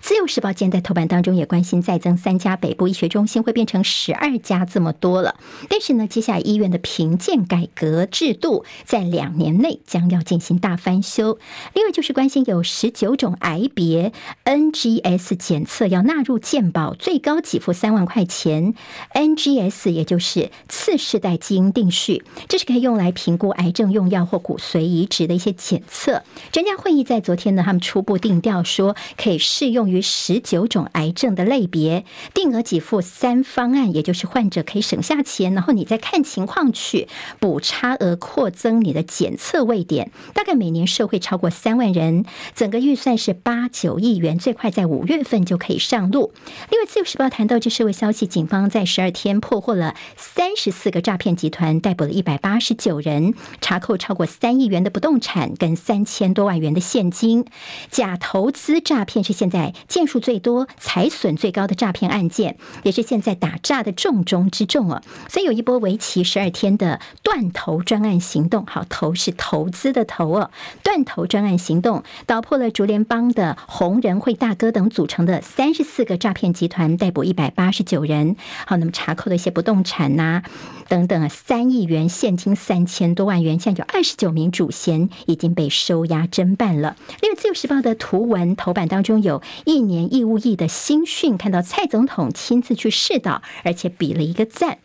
[0.00, 5.34] 自由时报今天在头版当中也关心再增三家北部医学中心会变成十二家这么多了，
[5.68, 11.38] 但是呢，接下来医院的评鉴改革制度在两年内将要进行大翻修。
[11.74, 14.12] 另外就是关心有十九种癌别
[14.44, 18.74] NGS 检测要纳入健保，最高给付三万块钱。
[19.12, 26.22] NGS 也就是次世代基因定序，这是可以用来评估癌症用药或骨髓移植的一些检测。
[26.52, 29.87] 专家会议在昨天呢，他们初步定调说可以适用。
[29.88, 37.08] 于十九种癌症的类别，定额给付三方案，也就是患者可以省下钱，然后你再看情况去
[37.40, 42.24] 补差额扩增你的检测位点，大概每年社会超过三万人，
[42.54, 46.32] 整个预算是八九亿元，最快在五月份就可以上路。
[46.70, 57.44] 另外，自由时报谈到这社会消息，警方在十二天破获了三十四个诈骗集团，逮捕了一百八十九人，查扣超过三亿元的不动产跟三千多万元的现金。
[57.90, 59.74] 假投资诈骗是现在。
[59.86, 65.02] 件数最多、财损最高的诈骗案件，也是现在打诈的重中之重哦。
[65.28, 70.50] 所以有一波为期十二天的断头专案行动，好，头是投资的头哦，
[70.82, 78.36] 断头专案行动，捣破了竹联帮的红人会大哥等组成的三十四个诈骗集团，逮捕一百八十九人。
[78.66, 80.42] 好，那么查扣的一些不动产呐、啊，
[80.88, 86.96] 等等，三亿元现金三千多万元，现在有二十九名主嫌已经被收押侦办了。
[87.20, 94.78] 另外，《自由时报》的图文头版当中有一年义务役的新训，看到蔡总统亲自去试导，而且比了一个赞。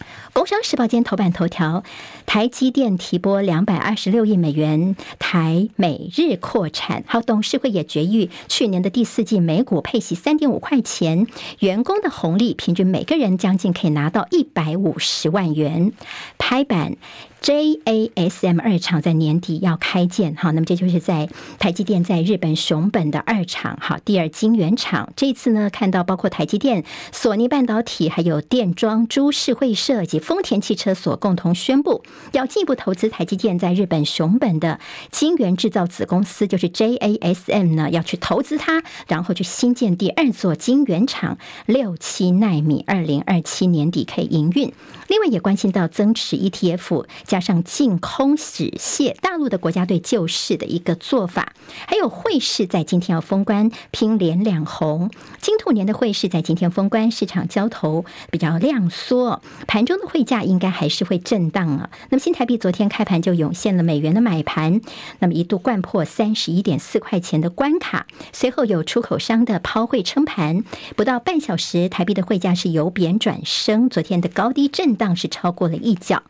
[0.32, 1.84] 《工商时报》今天头版头条：
[2.24, 7.04] 台积电提拨两百二十六亿美元，台美日扩产。
[7.06, 11.26] 好，董事会也决议，去年的第四季每股配息三点五块钱，
[11.58, 15.92] 员工的红利平均每个人将近可以拿到一百五十万元。
[16.38, 16.96] 拍板。
[17.40, 25.12] JASM 二厂在年底要开建，好，那么这就是在台积电在日本熊本的二厂，好，第二晶圆厂。
[25.16, 44.72] 这次呢，看到包括台积电、索尼半导体、还有电装、株式会社及丰田汽车所共同宣布，要进一步投资台积电在日本熊本的晶圆制造子公司，就是 JASM 呢，要去投资它，然后去新建第二座晶圆厂，六七奈米，二零二七年底可以营运。
[45.06, 47.06] 另外也关心到增持 ETF。
[47.28, 51.52] 加上净空止泻，大陆的国家队救市的一个做法，
[51.86, 55.10] 还有汇市在今天要封关，拼连两红。
[55.38, 61.90] 金兔年的汇市在今天封关，市场交投比较量缩，盘中的汇价应该还是会震荡啊。
[62.08, 64.80] 那么新台币昨天开盘就涌现了美元的买盘，
[65.18, 70.64] 那么一度掼破三十一点四块钱的关卡，随后有出口商的抛汇撑盘，
[70.96, 76.22] 不到半小时，台币的汇价是由贬转升，昨天的高低震荡是超过了一角。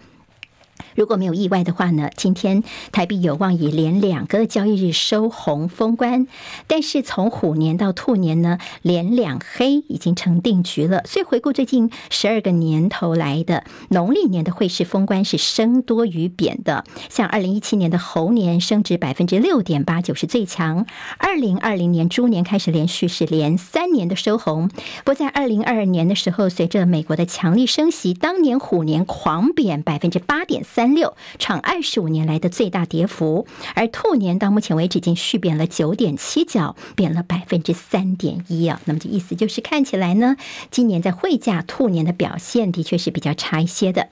[0.94, 2.62] 如果没有意外的话呢，今天
[2.92, 6.26] 台币有望以连两个交易日收红封关。
[6.66, 11.02] 但是从虎年到兔年呢，连两黑已经成定局了。
[11.06, 16.84] 所以回顾最近十二个年头来的农历年的汇市封关是升多于贬的。
[17.08, 20.84] 像二零一七年的猴年升值百分之六点八九是最强。
[21.18, 24.68] 二零二零年猪年开始连续是连三年的收红。
[24.68, 38.80] 不过在二零二二年的时候，随着美国的强力升息，当年虎年狂贬百分之八点三六，创二十五年来的最大跌幅，而兔年到目前为止已经续贬了九点七角，贬了百分之三点一啊。
[38.84, 40.36] 那么这意思就是看起来呢，
[40.70, 44.08] 今年在汇价兔年的表现的确是比较差一些的。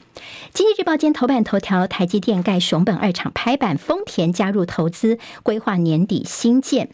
[0.52, 6.90] 经济日报今天头版头条，台积电盖熊本二厂拍板，丰田加入投资，规划年底新建。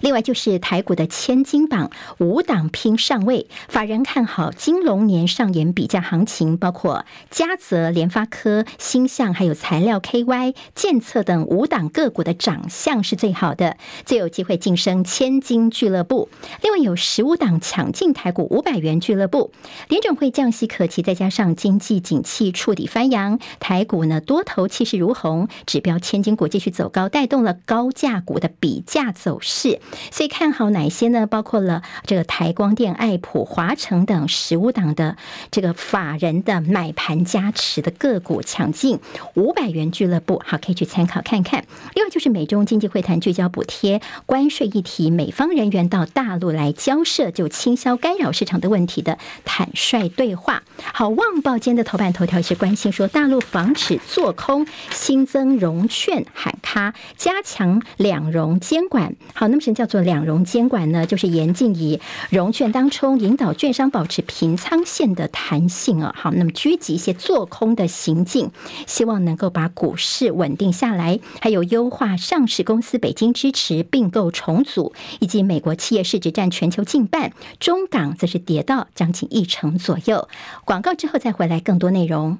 [0.00, 16.28] 另外就是台股的千金榜五档拼上位，法人看好金龙年上演比价行情，包括嘉泽、联发科、星象，还有材料 KY、建策等五档个股的长相是最好的，最有机会晋升千金俱乐部。
[16.62, 19.52] 另外有十五档抢进台股五百元俱乐部，
[19.88, 29.61] 联准会降息可期，再加上经济景气触底翻扬，台股呢多头气势如虹，指标千金股继续走高，带动了高价股的比价走势。
[29.62, 31.24] 是，所以看好哪些呢？
[31.24, 35.16] 包括了这个台光电、爱普、华城等十五档的
[35.52, 38.98] 这个法人的买盘加持的个股抢进
[39.36, 41.64] 五百元俱乐部，好，可以去参考看看。
[41.94, 50.64] 另外就是美中经济会谈聚焦补贴关税议题，美方人员到大陆来交涉，就倾销干扰市场的问题的坦率对话。
[50.92, 59.14] 好，旺报间的头版头条是关心说，大陆防止做空，新增融券喊卡，加强两融监管。
[59.34, 59.51] 好。
[59.52, 61.04] 那么什么叫做两融监管呢？
[61.04, 66.14] 就是严禁以融券当冲，引导券商保持平仓线的弹性啊。
[66.16, 68.50] 好，那么狙击一些做空的行径，
[68.86, 80.26] 希望能够把股市稳定下来，还有优化上市公司北京支持并购重组，以及美国企业市值占全球近半，中港则是跌到将近一成左右。
[80.64, 82.38] 广告之后再回来，更多内容。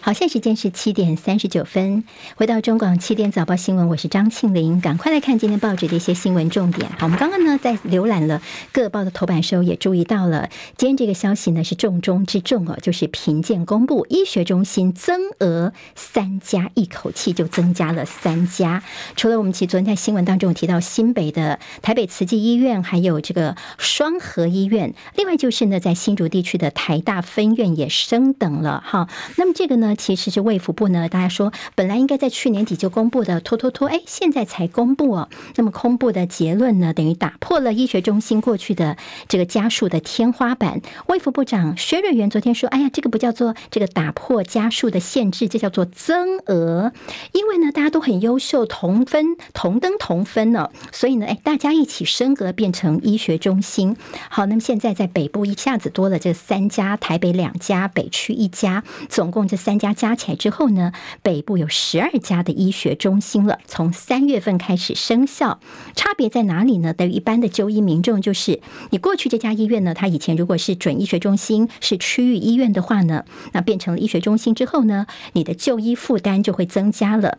[0.00, 2.04] 好，现在时间是七点三十九分，
[2.36, 6.88] 回到中广七点早报新闻，我是张庆玲，赶快来看今天报纸的一些新闻重点。
[6.92, 8.40] 好，我们刚刚呢在浏览了
[8.72, 18.82] 各报的头版时候，也注意到了今天这个消息呢是重中之重哦，就是评鉴公布医学中心增额三家，一口气就增加了三家。
[19.16, 29.08] 除了我们其昨天在新闻当中提到新北的台北慈济医院，还有这个双和医院，另外就是呢在新竹地区的台大分院也升等了哈。
[29.36, 29.88] 那么这个呢？
[29.98, 35.28] 其实是卫福部呢，大家说本来应该在去年底就公布的，拖拖拖，哎，现在才公布哦。
[35.56, 38.96] 那么公布的结论呢，等于打破了医学中心过去的
[39.28, 40.80] 这个家数的天花板。
[41.08, 46.92] 卫福部长薛瑞元昨天说，哎呀，这个不叫做这个打破家数的限制，这叫做增额。
[47.32, 53.96] 因为呢，大家都很优秀，同分同登同分呢、哦，所以呢，哎，大家一起升格变成医学中心。
[54.30, 63.58] 好，那么现在在北部一下子多了这三家，台北两家，北区一家，总共这三家加起来之后呢，北部有十二家的医学中心了。
[63.66, 65.60] 从三月份开始生效，
[65.94, 66.92] 差别在哪里呢？
[66.92, 68.60] 对于一般的就医民众，就是
[68.90, 77.38] 你过去这家医院呢，它以前如果是准医学中心，是区域医院的话呢，那变成了医学中心之后呢，你的就医负担就会增加了。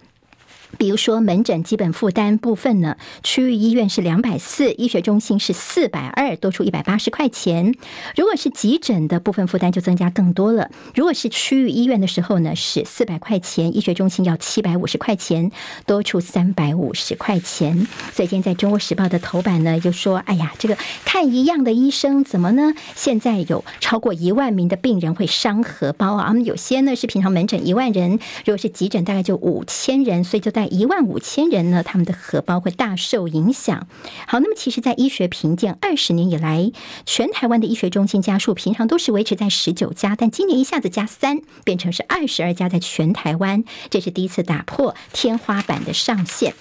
[0.78, 7.74] 比如说门诊基本负担部分呢，区域医院是两百四，医学中心是四百二，多出一百八十块钱。
[8.16, 10.70] 如果是急诊的部分负担就增加更多了。
[10.94, 15.52] 如果是区域医院的时候呢，是四百块钱，医学中心要七百五十块钱，
[15.88, 17.88] 多出三百五十块钱。
[18.14, 22.74] 所以今天在中国时报的头版呢，就说：“哎呀，这个看一样的医生怎么呢？
[22.96, 26.34] 现在有超过一万名的病人会伤荷包啊！
[26.46, 28.12] 有些呢是平常门诊一万人，
[28.46, 33.88] 如果是急诊大概就五千人，所以就。”在一万五千人呢，他们的荷包会大受影响。
[34.28, 36.74] 好，那么其实，在医学评鉴二十年以来，
[37.06, 46.54] 全台湾的医学中心家数平常都是维持在十九家，但今年一下子加三，变成是二十二家，在全台湾，这是第一次打破天花板的上限。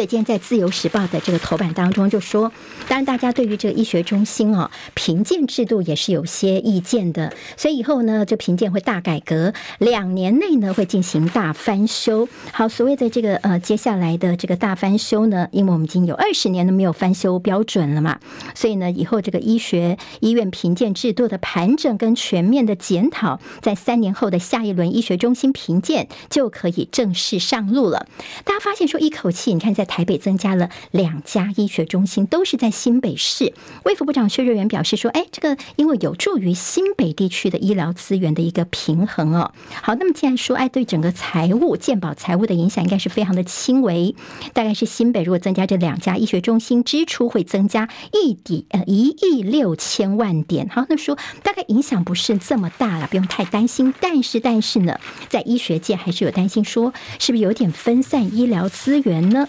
[0.00, 2.50] 所以今天在《自由时报》的这个头版当中就说，
[2.88, 12.26] 当然大家对于这个医学中心哦评鉴制度也是有些意见的，所以以后呢，这评鉴会大改革，两年内呢会进行大翻修。
[12.50, 18.20] 好，所谓的这个呃接下来的这个大翻修呢，因为我们已经有二十年都没有翻修标准了嘛，
[18.54, 28.06] 所以呢，以后这个医学医院评鉴制度的盘整跟全面的检讨，在三年后的下一轮医学中心评鉴就可以正式上路了。
[28.44, 29.74] 大家发现说一口气，你看。
[29.74, 33.52] 在台北增加了两家医学中心，都是在新北市。
[33.84, 44.14] 卫福部长薛瑞元表示说：“哎，这个因为有助于新北地区的医疗资源的一个平衡哦。”好，那么既然说哎，对整个财务健保财务的影响应该是非常的轻微，
[44.52, 50.68] 大概是新北如果增加这两家医学中心，支出会增加一点呃一亿六千万点。
[50.68, 53.92] 好，那说大概影响不是这么大了，不用太担心。
[54.00, 59.48] 但是但是呢，在医学界还是有担心说，是不是有点分散医疗资源呢？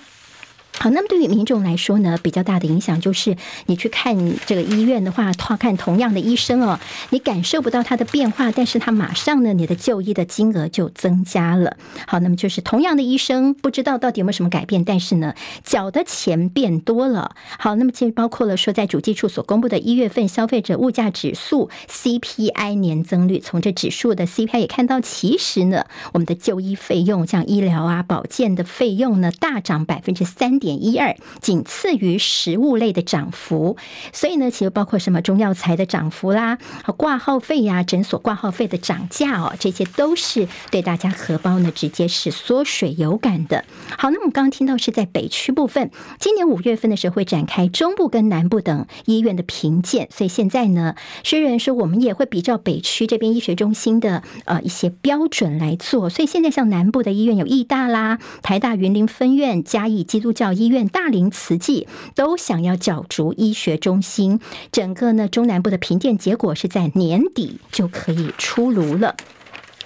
[0.82, 4.18] 好，那么对于民众来说呢，比较大的影响就是你去看
[4.48, 6.80] 这个医院的话，看同样的医生哦，
[7.12, 11.78] 你感受不到他的变化，但是他马上呢，你的就医的金额就增加了。
[12.08, 17.36] 好，那么就是同样的医生，不知道到底有没有什么改变，但是呢，缴的钱变多了。
[17.60, 30.71] 好，那么其实包括了说，在主计处所公布的一月份消费者物价指数 CPI 年增率，从这指数的 CPI 也看到，其实呢，我们的就医费用，像医疗啊、保健的费用呢，大涨百分之三点。
[30.72, 33.76] 点一二，仅次于食物类的涨幅，
[34.14, 36.58] 所以呢，其实包括什么中药材的涨幅啦，
[36.96, 43.66] 挂号费呀、诊所挂号费的涨价哦，这些都是对大家荷包呢直接是缩水有感的。
[43.98, 64.40] 好，那我们刚刚听到是在北区部分，今年五月份的时候会展开中部跟南部等医院的评鉴，所以现在呢，薛瑞元说我们也会比照北区这边医学中心的呃一些标准来做，所以现在像南部的医院有义大啦、台大云林分院、嘉义基督教医医院、大林慈济都想要角逐医学中心，
[64.72, 69.16] 整个呢中南部的评鉴结果是在年底就可以出炉了。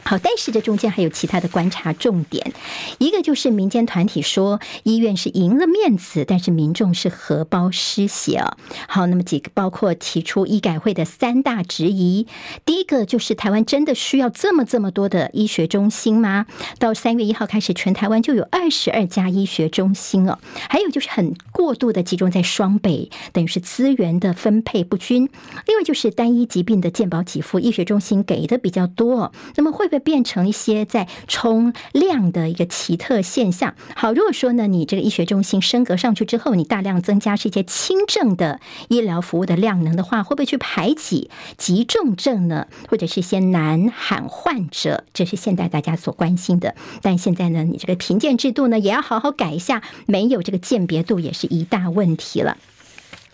[0.08, 2.54] 好，但是这中间还有其他的观察重点，
[3.00, 8.56] 一个就是民间团体说医院是赢了面子，但是民众是荷包失血啊。
[8.88, 12.28] 好，那么几个包括提出医改会的三大质疑，
[12.64, 16.46] 第一个就是台湾真的需要这么这么多的医学中心吗？
[16.78, 20.38] 到三月一号开始，全台湾就有二十二家医学中心哦。
[20.70, 25.28] 还有就是很过度的集中在双北，等于是资源的分配不均。
[25.66, 33.76] 另外就是单一疾病的健保给付，医学中心给的比较多，那么会不会会变成一些在冲量的一个奇特现象。
[33.96, 42.68] 好，如果说呢，你这个医学中心升格上去之后，你大量增加是一些轻症的医疗服务的量能的话，会不会去排挤急重症呢？
[42.90, 45.06] 或者是一些难喊患者？
[45.14, 46.76] 这是现在大家所关心的。
[47.02, 52.58] 但现在呢，你这个评鉴制度呢，也要好好改一下，没有这个鉴别度也是一大问题了。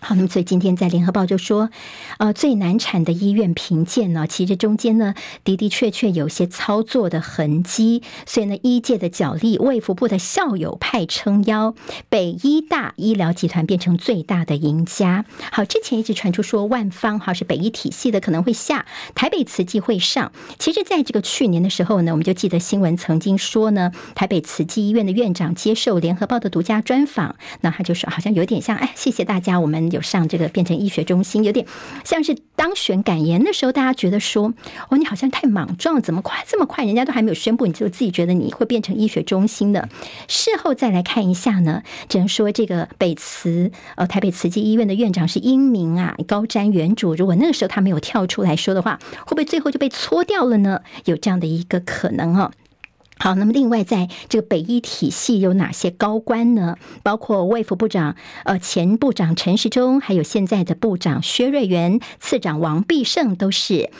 [0.04, 1.70] 好，那么所以今天在联合报就说，
[2.18, 11.76] 呃，最难产的医院评鉴呢，其实中间呢的的确确有些操作的痕迹，所以呢，医界的角力，卫福部的校友派撑腰，
[12.10, 15.24] 北医大医疗集团变成最大的赢家。
[15.52, 20.32] 好，之前一直传出说万方哈是北医体系的可能会下，台北慈济会上。
[20.58, 29.91] 其实，在这个去年的时候呢，我们就记得新闻曾经说呢，台北慈济医院的院长接受联合报的独家专访，那他就说好像有点像，哎，谢谢大家，我们。
[29.92, 31.66] 有上这个变成医学中心，有点
[32.04, 34.54] 像是当选感言的时候，大家觉得说，
[34.90, 36.86] 哦，你好像太莽撞，怎么快这么快？
[36.86, 39.90] 人家都还没有宣布，你就自己觉得你会变成医学中心的。
[40.28, 47.16] 事后再来看一下呢，只能说这个北慈呃台北慈济医院的院长是英明啊，高瞻远瞩。
[47.16, 50.82] 如果那个时候他没有跳出来说的话，会不会最后就被搓掉了呢？
[51.06, 52.52] 有这样的一个可能哦。
[53.22, 56.76] 好，那么另外，在这个北医体系有哪些高官呢？
[57.04, 58.16] 包括卫副部长，
[58.46, 63.92] 呃，前部长陈时中，还有现在的部长薛瑞元，次长王必胜，都是。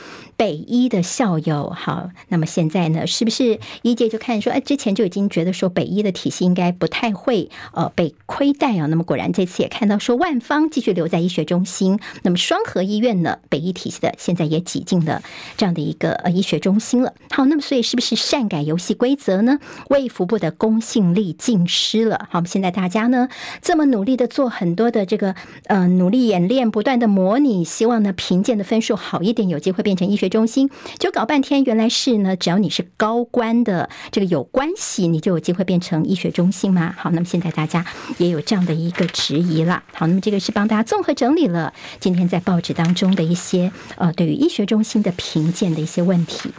[0.42, 8.86] 北医的校友，好，那么现在呢，是不是医界就看说，哎，之前就已经觉得说北医的体系应该不太会呃被亏待啊？
[8.86, 15.22] 那么果然这次也看到说万方继续留在医学中心，那么双和医院呢，北医体系的现在也挤进了
[15.56, 17.14] 这样的一个呃医学中心了。
[17.30, 19.60] 好，那么所以是不是善改游戏规则呢？
[19.90, 22.26] 卫福部的公信力尽失了。
[22.32, 23.28] 好，现在大家呢
[23.60, 25.36] 这么努力的做很多的这个
[25.68, 30.31] 呃努力演练，不断的模拟，希望呢评鉴的分数好一点，有机会变成医学。
[30.32, 36.94] 中心就搞半天，原来是呢，只要你是高官的这个有关系，你就有机会变成医学中心吗？
[36.98, 37.84] 好，那么现在大家
[38.16, 39.82] 也有这样的一个质疑了。
[39.92, 46.50] 好，那么这个是帮大家综合整理了今天在报纸当中的一些呃，对于医学中心的评鉴的一些问题。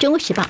[0.00, 0.43] 中国时报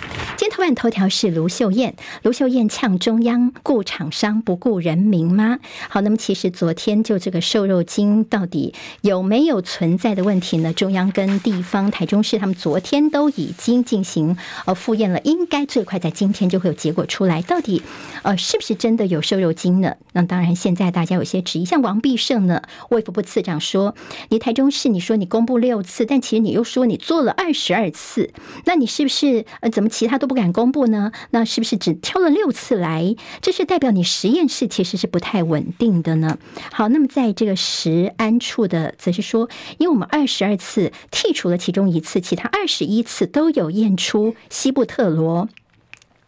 [0.44, 5.58] 今天头版头条是卢秀燕，卢秀燕呛中央顾厂商不顾人民吗？
[5.88, 10.70] 好，那么其实昨天就这个瘦肉精到底有没有存在的问题呢？
[10.74, 14.36] 中央跟地方台中市他们昨天都已经进行
[14.66, 17.80] 呃复验了，应该最快在今天就会有结果出来，到底
[18.22, 19.96] 呃是不是真的有瘦肉精呢？
[20.12, 23.94] 那当然现在大家有些质疑，像王必胜呢，卫福部次长说，
[24.28, 28.30] 你台中市你说你公布六次，但其实你又说你做了二十二次，
[28.66, 29.46] 那你是不是？
[29.60, 31.12] 呃，怎么其他都不不敢公布呢？
[31.30, 33.14] 那是不是只挑了六次来？
[33.40, 36.38] 这是代表你实验室其实是不太稳定的呢？
[36.72, 45.48] 好，那么在这个十安处的，则是说，因为我们二十二次剔除了其中一次，其他二十一次都有验出西布特罗。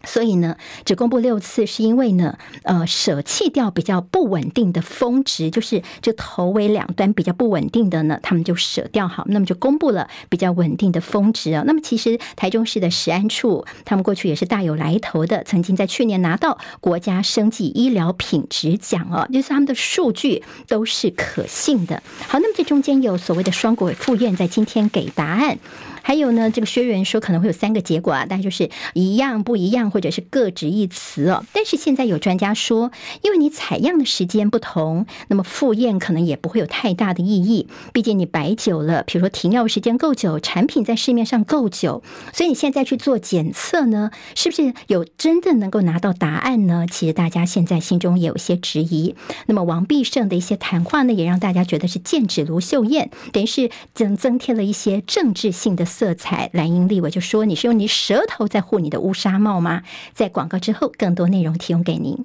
[0.07, 11.64] 所以呢，只公布六次，是因为呢，呃，舍弃掉比较不稳定的峰值，就是这头尾两端比较不稳定的呢，他们就舍掉好，那么就公布了比较稳定的峰值啊。
[11.66, 22.02] 那么其实台中市的食安处，他们过去也是大有来头的，曾经在去年拿到国家生计医疗品质奖哦，就是他们的数据都是可信的。
[22.28, 25.59] 好，那么这中间有所谓的双轨复院，在今天给答案。
[26.07, 31.44] 还有呢，这个薛元说可能会有三个结果啊，但就是一样不一样，或者是各执一词哦。
[31.52, 32.92] 但是现在有专家说，
[33.22, 37.66] 因为你采样的时间不同，那么复验可能也不会有太大的意义。
[37.92, 46.86] 毕竟你摆久了，比如说停药时间够久，产品在市面上够久，所以你现在去做检测呢，是不是有真的能够拿到答案呢？
[46.88, 49.16] 其实大家现在心中也有些质疑。
[49.46, 55.84] 那么王必胜的一些谈话呢，也让大家觉得是剑指卢秀燕，等于是增增添了一些政治性的。
[55.97, 59.82] 色彩，蓝英立委就说：“你是用你舌头在护你的乌纱帽吗？”
[60.12, 62.22] 在广告之后，更多内容提供给您。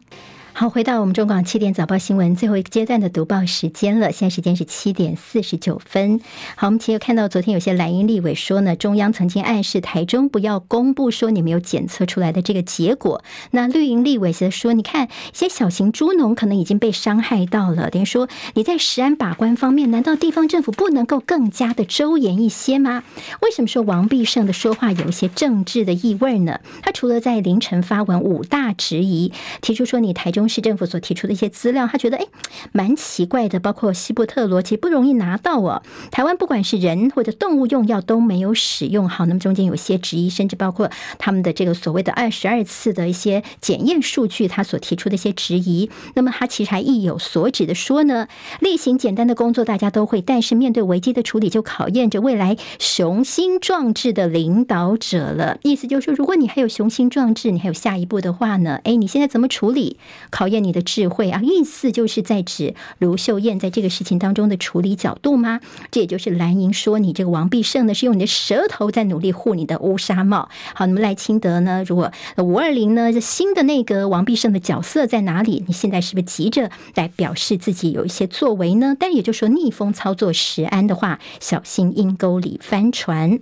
[0.54, 4.12] 好，回到我们中广七点早报新闻最后一个阶段的读报时间了。
[4.12, 6.20] 现在时间是七点四十九分。
[6.56, 13.24] 好，我们其实看到昨天有些蓝营立委说呢，中央曾经暗示台中不要公布说你没有检测出来的这个结果。
[13.52, 23.04] 那绿营立委则说，你看一些小型猪农可能已经被伤害到了，等于说你在食安把关方面，难道地方政府不能够更加的周延一些吗？
[23.42, 26.60] 为什么说王必胜的说话有一些政治的意味呢？
[26.84, 29.32] 他除了在凌晨发文五大质疑，
[29.62, 30.41] 提出说你台中。
[30.42, 32.26] 中市政府所提出的一些资料，他觉得哎，
[32.72, 33.60] 蛮奇怪的。
[33.60, 35.84] 包括西布特罗，其实不容易拿到哦。
[36.10, 40.90] 台湾不管是人或者动物用药都没有使用好，那么中间有些质疑，甚至包括
[41.20, 45.92] 他们的这个所谓的二十二次的一些检验数据，他所提出的一些质疑。
[46.16, 48.28] 那么他其实还意有所指的说呢，
[48.60, 55.60] 例行简单的工作大家都会，但是面对危机的处理，就考验着未来雄心壮志的领导者了。
[55.62, 60.00] 意思就是说，如果你还有雄心壮志，你还有下一步的话呢，哎，你现在怎么处理？
[60.32, 65.60] 考验你的智慧啊，意思就是在指卢秀燕在这个事情当中的处理角度吗？
[65.92, 70.50] 这也就是蓝营说你这个王必胜呢是用你的舌头在努力护你的乌纱帽。
[70.74, 71.84] 好，那么赖清德呢？
[71.86, 75.64] 如果五二零呢，新的那个王必胜的角色在哪里？
[75.68, 78.96] 你现在是不是急着来表示自己有一些作为呢？
[78.98, 83.40] 但也就是说逆风操作食安的话，小心阴沟里翻船。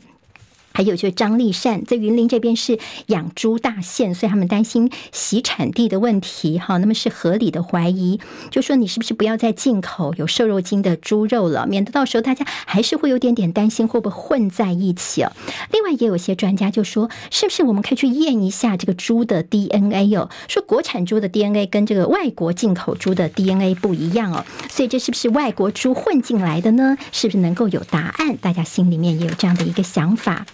[0.79, 8.17] 还有就是张丽善在云林这边是养猪大县，所以他们担心洗产地的问题，哈，那么是合理的怀疑，
[8.49, 15.33] 就说你是不是不要再进口有瘦肉精的猪肉了，免得到时候大家还是会有点点担心会不会混在一起哦。
[15.73, 20.29] 另外也有些专家就说，是不是我们可以去验一下这个猪的 DNA 哦？
[20.47, 26.95] 说国产猪的 DNA 跟这个外国进口猪的 DNA 不一样哦，所以这是不是外国猪混进来的呢？
[27.11, 28.37] 是不是能够有答案？
[28.37, 30.45] 大家心里面也有这样的一个想法。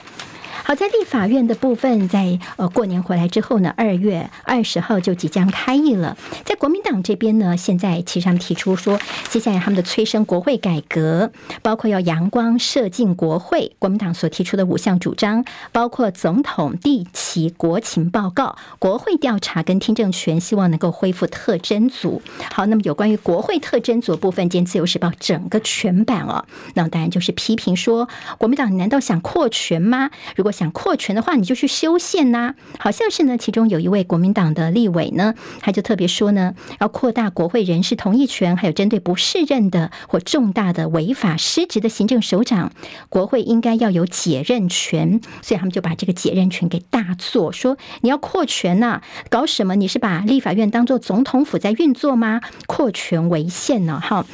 [0.68, 6.18] 好，在立法院的部分，在呃过年回来之后呢，二月二十号就即将开议了。
[6.44, 9.00] 在国民党这边呢，现在其实他们提出说，
[9.30, 13.74] 接下来他们的催生国会改革，包括要阳光射进国会。
[13.78, 22.24] 国民党所提出的五项主张，包括总统定期国情报告、国会调查跟听证权，希望能够恢复特征组。
[22.52, 26.44] 好，那么有关于国会特征组部分，见自由时报整个全版哦，
[26.74, 28.10] 那当然就是批评说，
[28.40, 30.10] 国民党难道想扩权吗？
[30.36, 32.56] 如果想扩权的话，你就去修宪呐。
[32.80, 42.72] 好像是呢，其中有一位国民党的立委呢，他就特别说呢，要扩大国会人事同意权，还有针对不适任的或重大的违法失职的行政首长，
[43.10, 45.20] 国会应该要有解任权。
[45.42, 49.76] 所以他们就把这个解任权给大做，说你要扩权呐，搞什么？
[49.76, 52.40] 你是把立法院当做总统府在运作吗？
[52.66, 54.00] 扩权违宪呢？
[54.02, 54.26] 哈。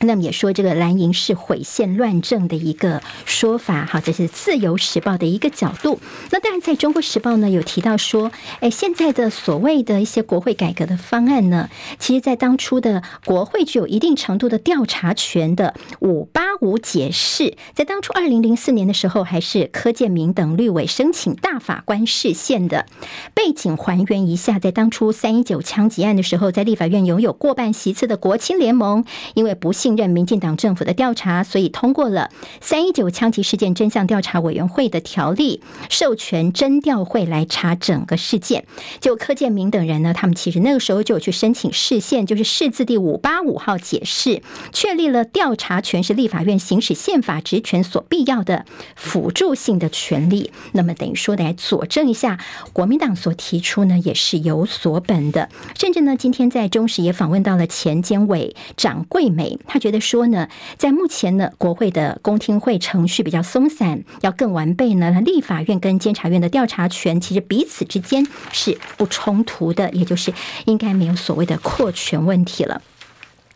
[0.00, 5.98] 那么也说这个蓝营是毁宪乱政的一个说法，好，这是自由时报的一个角度。
[6.30, 8.30] 那当然，在中国时报呢有提到说，
[8.60, 11.68] 哎，现在的所谓的一些国会改革的方案呢，
[11.98, 22.86] 其实在当初的国会具有一定程度的调查权的五八五解释，在当初二零零四年的时候，还是柯建铭等绿委申请大法官释宪的
[23.34, 29.87] 背景，还原一下，在当初三一九枪击案的时候，在立法院拥有过半席次的国青联盟，因为不幸。
[29.88, 32.28] 信任民进党政府的调查，所以通过了
[32.60, 38.66] 三一九枪击事件真相调查委员会的条例，授权侦调会来查整个事件。
[39.00, 44.42] 就柯建铭等人呢，他们其实那个时候就有去申请释宪，就是释字第五八五号解释，
[44.74, 50.52] 确立了调查权是立法院行使宪法职权所必要的辅助性的权利。
[50.72, 52.38] 那么等于说来佐证一下，
[52.74, 55.48] 国民党所提出呢也是有所本的。
[55.78, 59.30] 甚至呢，今天在中时也访问到了前监委长桂
[59.78, 70.32] 觉得说呢，在目前呢，国会的公听会程序比较松散，要更完备呢，立法院跟监察院的调查权其实彼此之间是不冲突的，也就是
[70.66, 72.82] 应该没有所谓的扩权问题了。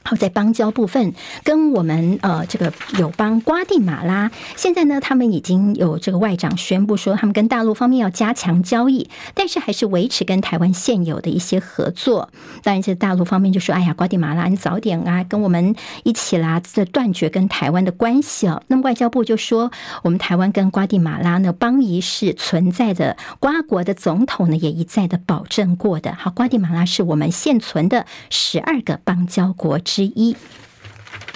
[0.05, 12.31] 好，在邦交部分，跟我们呃这个友邦瓜地马拉，现在呢，他们已经有这个外长宣布说，他们跟大陆方面要加强交易，但是还是维持跟台湾现有的一些合作。
[12.63, 15.75] 当然，这大陆方面就说：“哎呀，瓜地马拉，你早点啊，跟我们
[16.05, 19.71] 一起啦，这断绝跟台湾的关系哦。”那么外交部就说
[20.03, 26.15] ：“我们台湾跟瓜地马拉呢，邦谊是存在的，瓜国的总统呢也一再的保证过的。
[26.15, 30.35] 好，瓜地马拉是我们现存的十二个邦交国十一。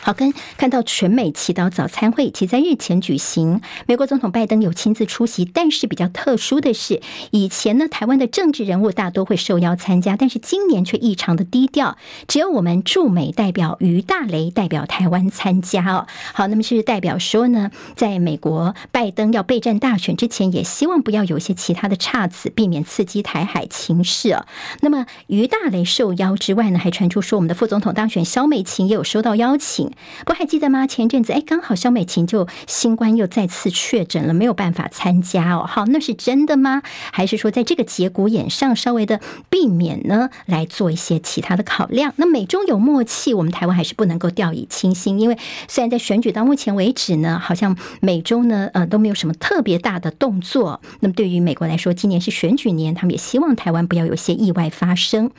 [0.06, 5.44] 好，跟看到全美祈祷早餐会，其在日前举行，美国总统拜登有亲自出席。
[5.44, 7.02] 但是比较特殊的是，
[7.32, 11.96] 以前呢，台湾的政治人物大多会受邀参加，但是今年却异常的低调，
[12.28, 16.06] 只有我们驻美代表于大雷代表台湾参加哦。
[16.32, 24.46] 好，那么是代表说呢，在美国拜登要备战大选之前，也希望不要有一些其他的岔子，避免刺激台海情势哦。
[24.82, 29.90] 那么于大雷受邀之外呢，还传出说我们的副总统当选萧美琴也有收到邀请。
[30.24, 30.86] 不还记得吗？
[30.86, 35.64] 前阵子哎，刚好萧美琴就新冠又再次确诊了，没有办法参加哦。
[35.66, 36.82] 好，那是真的吗？
[37.12, 42.12] 还是说在这个节骨眼上稍微的避免呢，来做一些其他的考量？
[42.16, 45.20] 那美中有默契，我们台湾还是不能够掉以轻心。
[45.20, 45.38] 因为
[45.68, 50.80] 虽然在选举到目前为止呢，好像美中呢呃都没有什么特别大的动作。
[51.00, 55.30] 那么对于美国来说，今年是选举年，他们也希望台湾不要有些意外发生。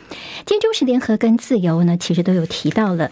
[0.45, 3.11] 今天中时联合跟自由呢，其实都有提到了。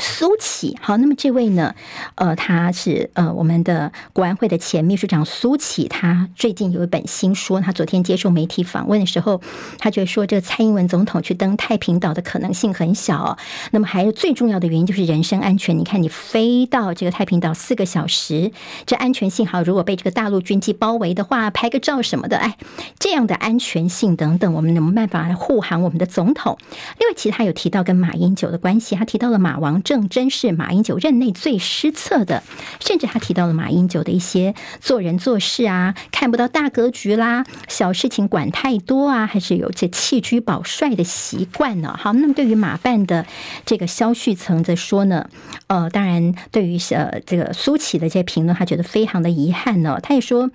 [0.00, 1.74] 苏启，好，那么这位呢，
[2.14, 9.40] 呃，他是呃我们的国安会的前秘书长苏启，他最近有一本新书，他昨天接受媒体访问的时候，
[9.78, 13.36] 他就说，这个蔡英文总统去登太平岛的可能性很小，
[13.72, 15.78] 那么还有最重要的原因就是人身安全。
[15.78, 18.50] 你看，你飞到这个太平岛四个小时，
[18.86, 22.56] 这安全性好，如果被这个大陆军机包围的话，拍个照什么的，哎，
[22.98, 26.56] 这样的安全性等等，我们能没办法来护航我们的总统？
[26.98, 29.82] 另外，其实他有提到跟马英九的关系，他提到了马王。
[29.90, 32.44] 正真是马英九任内最失策的，
[32.78, 41.98] 甚至他提到了马英九的一些做人做事啊，看不到大格局啦，小事情管太多啊，还是有这弃车保帅的习惯呢。
[41.98, 43.26] 好，那么对于马办的
[43.66, 45.28] 这个萧旭曾则说呢，
[45.66, 49.98] 呃，当然对于呃这个苏起的这些评论，他觉得非常的遗憾呢。
[50.00, 50.52] 他也说，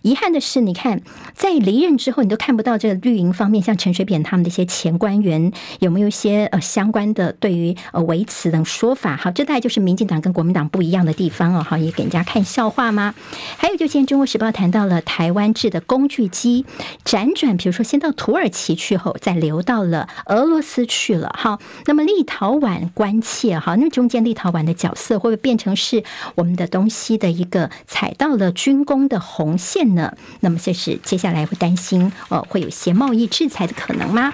[0.00, 1.02] 遗憾的是，你看
[1.34, 8.64] 在离任之后，你都看不到这个绿营方面，像陈水扁他们的一些前官员有没有一些呃相关的对于呃维持等。
[8.78, 13.12] 说法好，这大概就是民进党跟国民党不一样的地方哦，好，也给人家看笑话吗？
[13.56, 16.64] 还有，就今天《中国时报》谈到了台湾制的工具机
[17.04, 21.28] 辗转，比如说先到土耳其去后，再流到了俄罗斯去了。
[21.36, 26.04] 哈，那么立陶宛关切哈，那么中间立陶宛的角色会不会变成是
[26.36, 30.14] 我们的东西的一个踩到了军工的红线呢？
[30.38, 34.32] 那么这是接下来会担心哦，会有些贸易制裁的可能吗？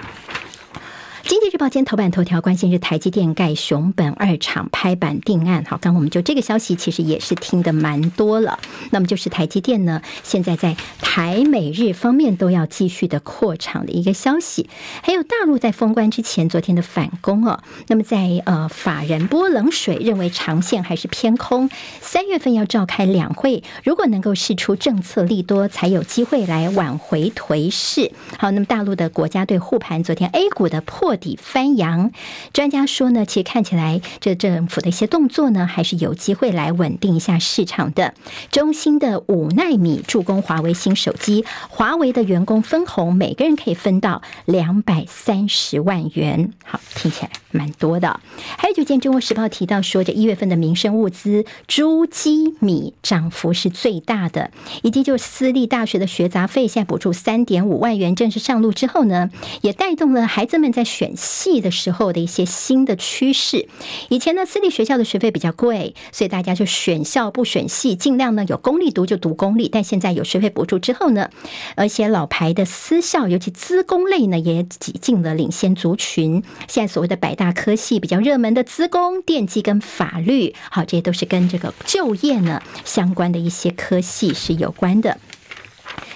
[1.27, 5.65] 经济日报今天头版头条关心是台积电盖熊本二厂拍板定案。
[5.65, 8.59] 好，刚我们就这个消息其实也是听得蛮多了。
[8.91, 14.69] 那么就是台积电呢，现在在台美日方面都要继续的扩厂的一个消息。
[15.01, 17.59] 还有大陆在封关之前昨天的反攻哦。
[17.87, 21.71] 那么在呃法人泼冷水，认为长线还是偏空。
[22.01, 28.11] 三月份要召开两会，如果能够释出政策利多，才有机会来挽回颓势。
[28.37, 31.14] 好，那么大陆的国家队护盘，昨天 A 股的破。
[31.17, 32.11] 底翻扬，
[32.53, 38.13] 专家说呢，其实看起来这政府的一些动作呢，还是有机会来稳定一下市场的。
[38.51, 46.51] 中兴的五奈米助攻华为新手机，华为的员工分红，每个人可以分到两百三十万元。
[46.65, 48.19] 好，听起来蛮多的。
[48.57, 54.51] 还有就见《中国时报》提到说，这一月份的民生物资猪鸡米涨幅是最大的，
[54.83, 59.29] 以及就私立大学的学杂费现在补助三点五万元正式上路之后呢，
[59.61, 61.04] 也带动了孩子们在学。
[61.05, 63.67] 选系的时候的一些新的趋势，
[64.09, 69.69] 以前呢，私立学校的学费比较贵，所以大家就选校不选系，尽量呢有公立读就读公立。
[69.69, 71.29] 但现在有学费补助之后呢，
[71.75, 76.43] 而且老牌的私校，尤其资工类呢，也挤进了领先族群。
[76.67, 85.19] 现在所谓的百大科系比较热门的资工、电机跟法律，好，这些都是跟这个就业呢相关的一些科系是有关的。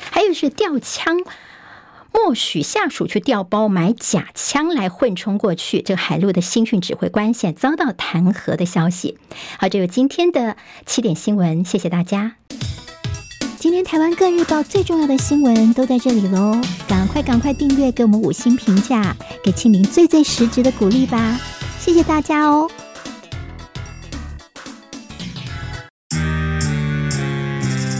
[0.09, 1.19] 还有是吊枪。
[2.11, 9.17] 默许下属去调包买假枪来混充过去，这个海陆的新训指挥官现遭到弹劾的消息。
[9.57, 12.35] 好，这有今天的七点新闻，谢谢大家。
[13.57, 21.39] 今天台湾各日报最重要的新闻都在这里喽，赶快赶快订阅，给我们五星评价，给清明最最实质的鼓励吧，
[21.79, 22.69] 谢谢大家哦。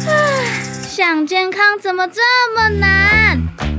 [0.08, 0.10] 啊，
[0.88, 2.22] 想健康怎么这
[2.56, 3.79] 么难？